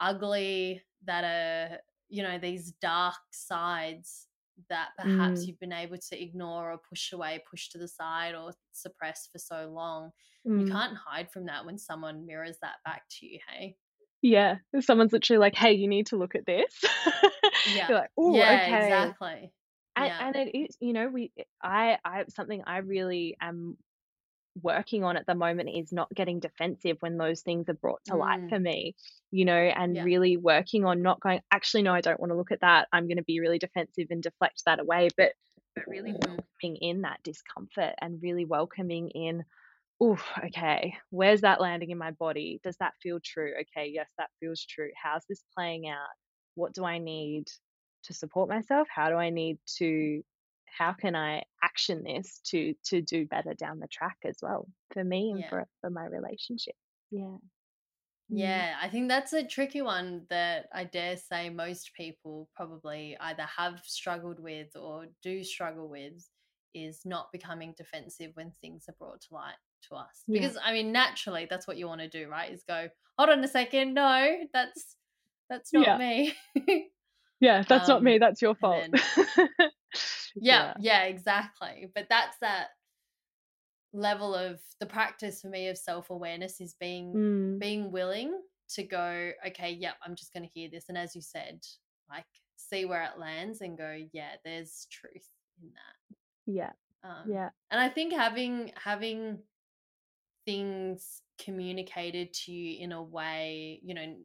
[0.00, 4.28] ugly, that are, you know, these dark sides
[4.68, 8.34] that perhaps Mm, you've been able to ignore or push away, push to the side
[8.34, 10.10] or suppress for so long.
[10.54, 10.84] You mm.
[10.84, 13.76] can't hide from that when someone mirrors that back to you, hey?
[14.22, 16.82] Yeah, if someone's literally like, "Hey, you need to look at this."
[17.64, 17.88] Yeah.
[17.88, 19.52] You're like, "Oh, Yeah, okay." exactly.
[19.96, 20.20] And Yeah.
[20.20, 21.32] and it is, you know, we
[21.62, 23.78] I I something I really am
[24.62, 28.16] working on at the moment is not getting defensive when those things are brought to
[28.16, 28.94] light Mm, for me,
[29.30, 30.04] you know, and yeah.
[30.04, 32.88] really working on not going, actually, no, I don't want to look at that.
[32.92, 35.32] I'm going to be really defensive and deflect that away, but
[35.74, 39.44] but really hmm welcoming in that discomfort and really welcoming in,
[40.00, 42.60] oh, okay, where's that landing in my body?
[42.62, 43.54] Does that feel true?
[43.62, 44.90] Okay, yes, that feels true.
[45.02, 46.08] How's this playing out?
[46.54, 47.46] What do I need
[48.04, 48.88] to support myself?
[48.94, 50.22] How do I need to
[50.76, 55.04] how can I action this to to do better down the track as well for
[55.04, 55.48] me and Yeah.
[55.48, 56.74] for for my relationship?
[57.10, 57.36] Yeah.
[58.28, 58.76] Yeah.
[58.80, 63.80] I think that's a tricky one that I dare say most people probably either have
[63.84, 66.28] struggled with or do struggle with
[66.74, 69.54] is not becoming defensive when things are brought to light
[69.88, 70.22] to us.
[70.26, 70.40] Yeah.
[70.40, 72.50] Because I mean naturally that's what you want to do, right?
[72.52, 74.96] Is go, hold on a second, no, that's
[75.50, 75.98] that's not Yeah.
[75.98, 76.34] me.
[77.44, 78.82] Yeah, that's not me, um that's your fault.
[78.82, 78.92] then
[80.36, 80.74] yeah, Yeah.
[80.80, 81.90] yeah, exactly.
[81.94, 82.68] But that's that
[83.92, 87.58] level of the practice for me of self-awareness is being Mm.
[87.60, 88.40] being willing
[88.70, 91.60] to go okay yep i'm just going to hear this and as you said
[92.10, 92.24] like
[92.56, 95.28] see where it lands and go yeah there's truth
[95.62, 96.16] in that
[96.46, 96.72] Yeah.
[97.08, 97.50] um Yeah.
[97.70, 99.38] and i think having having
[100.46, 104.16] things communicated to you in a way you know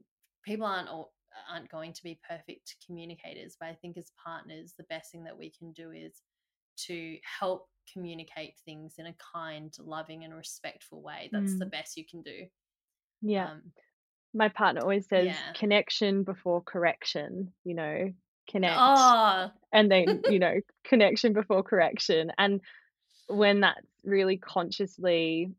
[0.44, 1.14] people aren't all
[1.52, 5.38] aren't going to be perfect communicators but i think as partners the best thing that
[5.38, 6.22] we can do is
[6.78, 11.72] to help communicate things in a kind loving and respectful way that's the Mm.
[11.72, 12.46] best you can do
[13.22, 13.48] Yeah.
[13.48, 13.62] um
[14.34, 18.14] My partner always says yeah connection before correction, you know,
[18.50, 22.32] connect oh and then, you know, connection before correction.
[22.38, 22.62] And
[23.28, 25.52] when that's really consciously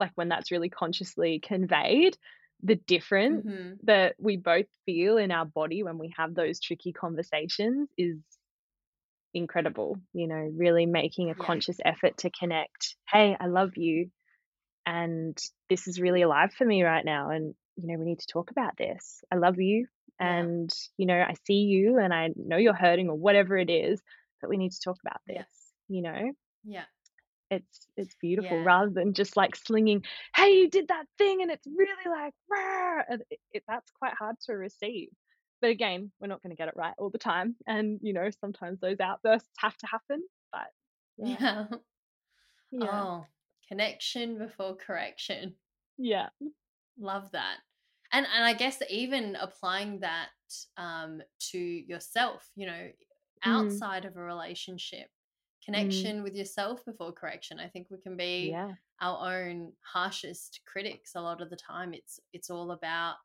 [0.00, 2.16] like when that's really consciously conveyed,
[2.62, 6.92] the difference hmm that we both feel in our body when we have those tricky
[6.92, 8.18] conversations is
[9.34, 9.98] incredible.
[10.12, 12.96] You know, really making a yeah conscious effort to connect.
[13.08, 14.10] Hey, I love you.
[14.86, 15.38] And
[15.70, 17.30] this is really alive for me right now.
[17.30, 19.22] And, you know, we need to talk about this.
[19.32, 19.86] I love you.
[20.20, 23.70] yeah And, you know, I see you and I know you're hurting or whatever it
[23.70, 24.00] is,
[24.40, 25.46] but we need to talk about yeah this.
[25.88, 26.32] You know,
[26.64, 26.84] yeah
[27.52, 30.04] it's it's beautiful yeah rather than just like slinging,
[30.36, 32.34] hey, you did that thing and it's really like,
[33.10, 35.10] it, it, that's quite hard to receive.
[35.60, 37.56] But again, we're not going to get it right all the time.
[37.66, 40.22] And, you know, sometimes those outbursts have to happen.
[40.52, 40.68] But
[41.18, 41.66] yeah, yeah
[42.72, 43.26] yeah, oh
[43.68, 45.56] connection before correction
[45.98, 46.28] yeah.
[46.98, 47.58] love that
[48.12, 50.28] and and i guess even applying that
[50.76, 52.90] um to yourself you know
[53.44, 55.08] Mm, outside of a relationship
[55.74, 58.74] mm, connection with yourself before correction i think we can be yeah.
[59.00, 63.16] our own harshest critics a lot of the time it's it's all about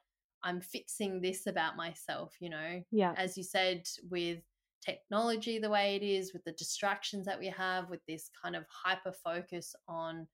[0.43, 3.15] i'm fixing this about myself you know Yeah.
[3.15, 4.39] as you said with
[4.85, 8.65] technology the way it is with the distractions that we have with this kind of
[8.69, 10.27] hyper focus on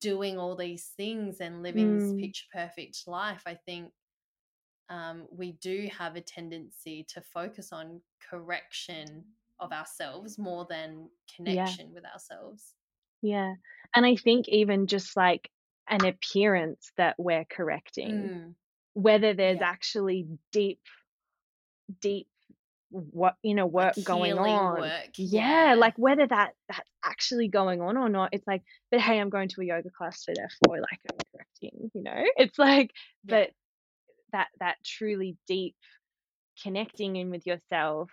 [0.00, 3.92] doing all these things and living this Mm, picture perfect life i think
[4.88, 9.24] um, we do have a tendency to focus on correction
[9.60, 11.64] of ourselves more than yeah.
[11.64, 12.74] connection with ourselves
[13.22, 13.54] Yeah.
[13.94, 15.50] And I think even just like
[15.88, 18.54] an appearance that we're correcting, mm,
[18.94, 20.80] whether there's yeah actually deep,
[22.00, 22.26] deep
[22.90, 24.80] what you know work going on.
[24.80, 28.30] work Yeah, yeah like whether that that's actually going on or not.
[28.32, 31.46] It's like, but hey, I'm going to a yoga class, so therefore, like I'm correcting
[31.96, 32.24] you know?
[32.36, 32.90] It's like,
[33.24, 33.38] yeah.
[33.38, 33.50] but
[34.32, 35.76] that, that truly deep
[36.62, 38.10] connecting in with yourself,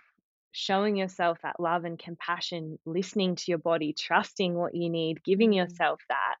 [0.56, 5.50] showing yourself that love and compassion, listening to your body, trusting what you need, giving
[5.50, 5.56] mm.
[5.56, 6.36] yourself that,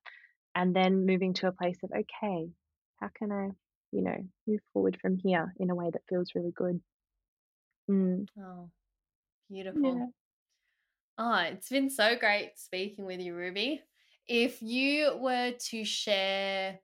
[0.54, 2.48] and then moving to a place of, okay,
[3.00, 3.48] how can I,
[3.90, 6.80] you know, move forward from here in a way that feels really good?
[7.90, 8.28] Mm.
[8.38, 8.70] Oh,
[9.50, 9.82] beautiful.
[9.82, 10.06] Yeah.
[11.18, 13.82] Oh, it's been so great speaking with you, Ruby.
[14.28, 16.78] If you were to share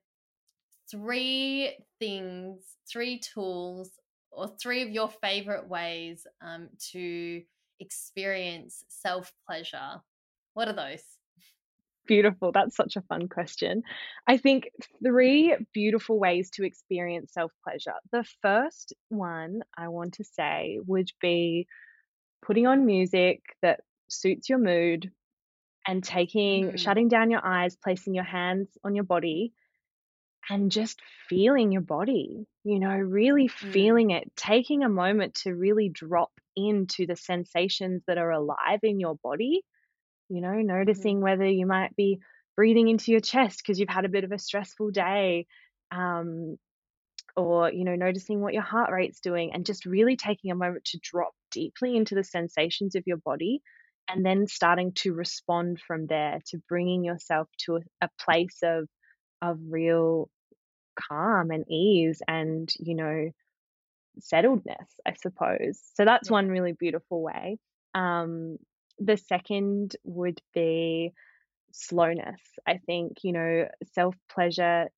[0.89, 3.91] three things, three tools,
[4.31, 7.41] or three of your favorite ways um, to
[7.79, 10.01] experience self pleasure,
[10.53, 11.03] what are those?
[12.07, 12.51] Beautiful.
[12.51, 13.83] That's such a fun question.
[14.27, 14.69] I think
[15.03, 17.93] three beautiful ways to experience self pleasure.
[18.11, 21.67] The first one I want to say would be
[22.41, 25.11] putting on music that suits your mood
[25.87, 26.79] and taking, mm.
[26.79, 29.53] shutting down your eyes, placing your hands on your body
[30.51, 30.99] and just
[31.29, 33.71] feeling your body, you know, really mm.
[33.71, 38.99] feeling it, taking a moment to really drop into the sensations that are alive in
[38.99, 39.63] your body
[40.31, 40.67] you know, mm-hmm.
[40.67, 42.21] noticing whether you might be
[42.55, 45.45] breathing into your chest because you've had a bit of a stressful day.
[45.91, 46.57] Um,
[47.37, 50.83] or you know noticing what your heart rate's doing and just really taking a moment
[50.83, 53.61] to drop deeply into the sensations of your body
[54.09, 58.85] and then starting to respond from there to bringing yourself to a, a place of
[59.41, 60.29] of real
[61.07, 63.29] calm and ease and you know
[64.19, 66.33] settledness i suppose so that's yeah.
[66.33, 67.57] one really beautiful way
[67.95, 68.57] um
[68.99, 71.13] the second would be
[71.73, 72.41] slowness.
[72.67, 74.89] I think, you know, self pleasure.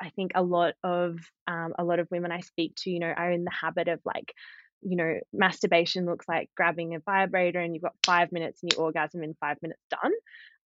[0.00, 3.12] I think a lot of um, a lot of women I speak to, you know,
[3.16, 4.34] are in the habit of like,
[4.82, 8.78] you know, masturbation looks like grabbing a vibrator and you've got five minutes and you
[8.78, 10.12] orgasm in five minutes done.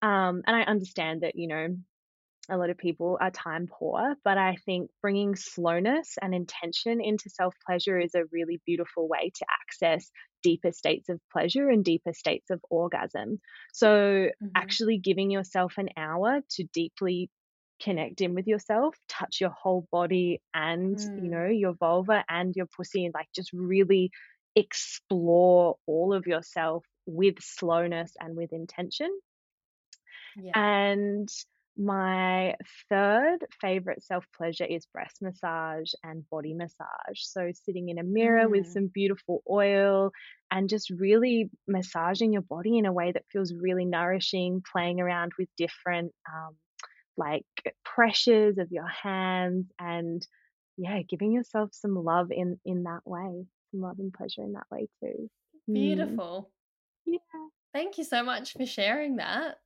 [0.01, 1.76] Um, and I understand that, you know,
[2.51, 7.29] a lot of people are time poor, but I think bringing slowness and intention into
[7.29, 10.11] self pleasure is a really beautiful way to access
[10.43, 13.41] deeper states of pleasure and deeper states of orgasm.
[13.73, 14.47] So, mm-hmm.
[14.55, 17.31] actually giving yourself an hour to deeply
[17.81, 21.23] connect in with yourself, touch your whole body and, mm.
[21.23, 24.11] you know, your vulva and your pussy, and like just really
[24.57, 29.17] explore all of yourself with slowness and with intention.
[30.37, 30.53] Yeah.
[30.55, 31.29] And
[31.79, 32.57] my
[32.91, 37.16] third favorite self pleasure is breast massage and body massage.
[37.16, 38.51] So, sitting in a mirror mm.
[38.51, 40.11] with some beautiful oil
[40.51, 45.33] and just really massaging your body in a way that feels really nourishing, playing around
[45.39, 46.57] with different um,
[47.16, 47.45] like
[47.85, 50.26] pressures of your hands and
[50.76, 54.66] yeah, giving yourself some love in in that way, some love and pleasure in that
[54.70, 55.31] way too.
[55.70, 55.74] Mm.
[55.74, 56.51] Beautiful.
[57.09, 57.12] Mm.
[57.14, 57.49] Yeah.
[57.72, 59.59] Thank you so much for sharing that.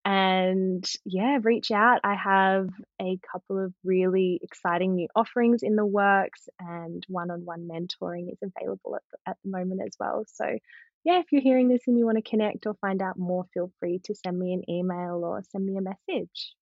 [0.05, 2.01] and yeah, reach out.
[2.03, 7.45] I have a couple of really exciting new offerings in the works, and one on
[7.45, 10.25] one mentoring is available at the, at the moment as well.
[10.27, 10.59] So,
[11.05, 13.71] yeah, if you're hearing this and you want to connect or find out more, feel
[13.79, 16.55] free to send me an email or send me a message.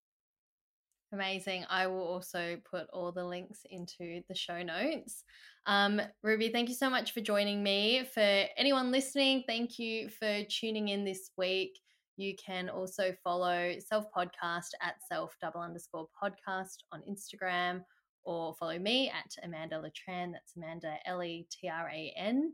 [1.12, 1.64] Amazing.
[1.68, 5.24] I will also put all the links into the show notes.
[5.66, 8.04] Um, Ruby, thank you so much for joining me.
[8.14, 11.80] For anyone listening, thank you for tuning in this week.
[12.20, 17.82] You can also follow Self Podcast at self double underscore podcast on Instagram
[18.24, 20.32] or follow me at Amanda Letran.
[20.32, 22.52] That's Amanda L E T R A N.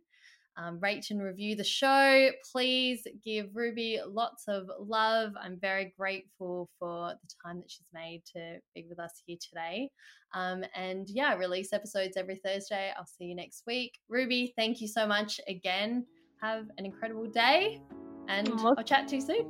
[0.59, 2.31] Um, rate and review the show.
[2.51, 5.33] Please give Ruby lots of love.
[5.39, 9.91] I'm very grateful for the time that she's made to be with us here today.
[10.33, 12.91] Um, and yeah, release episodes every Thursday.
[12.97, 13.99] I'll see you next week.
[14.09, 16.07] Ruby, thank you so much again.
[16.41, 17.83] Have an incredible day
[18.29, 18.74] and Aww.
[18.77, 19.47] I'll chat to you soon.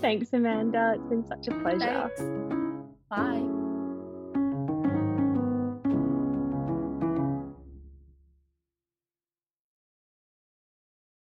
[0.00, 0.94] Thanks, Amanda.
[0.96, 2.10] It's been such a pleasure.
[2.16, 2.22] Thanks.
[3.08, 3.59] Bye.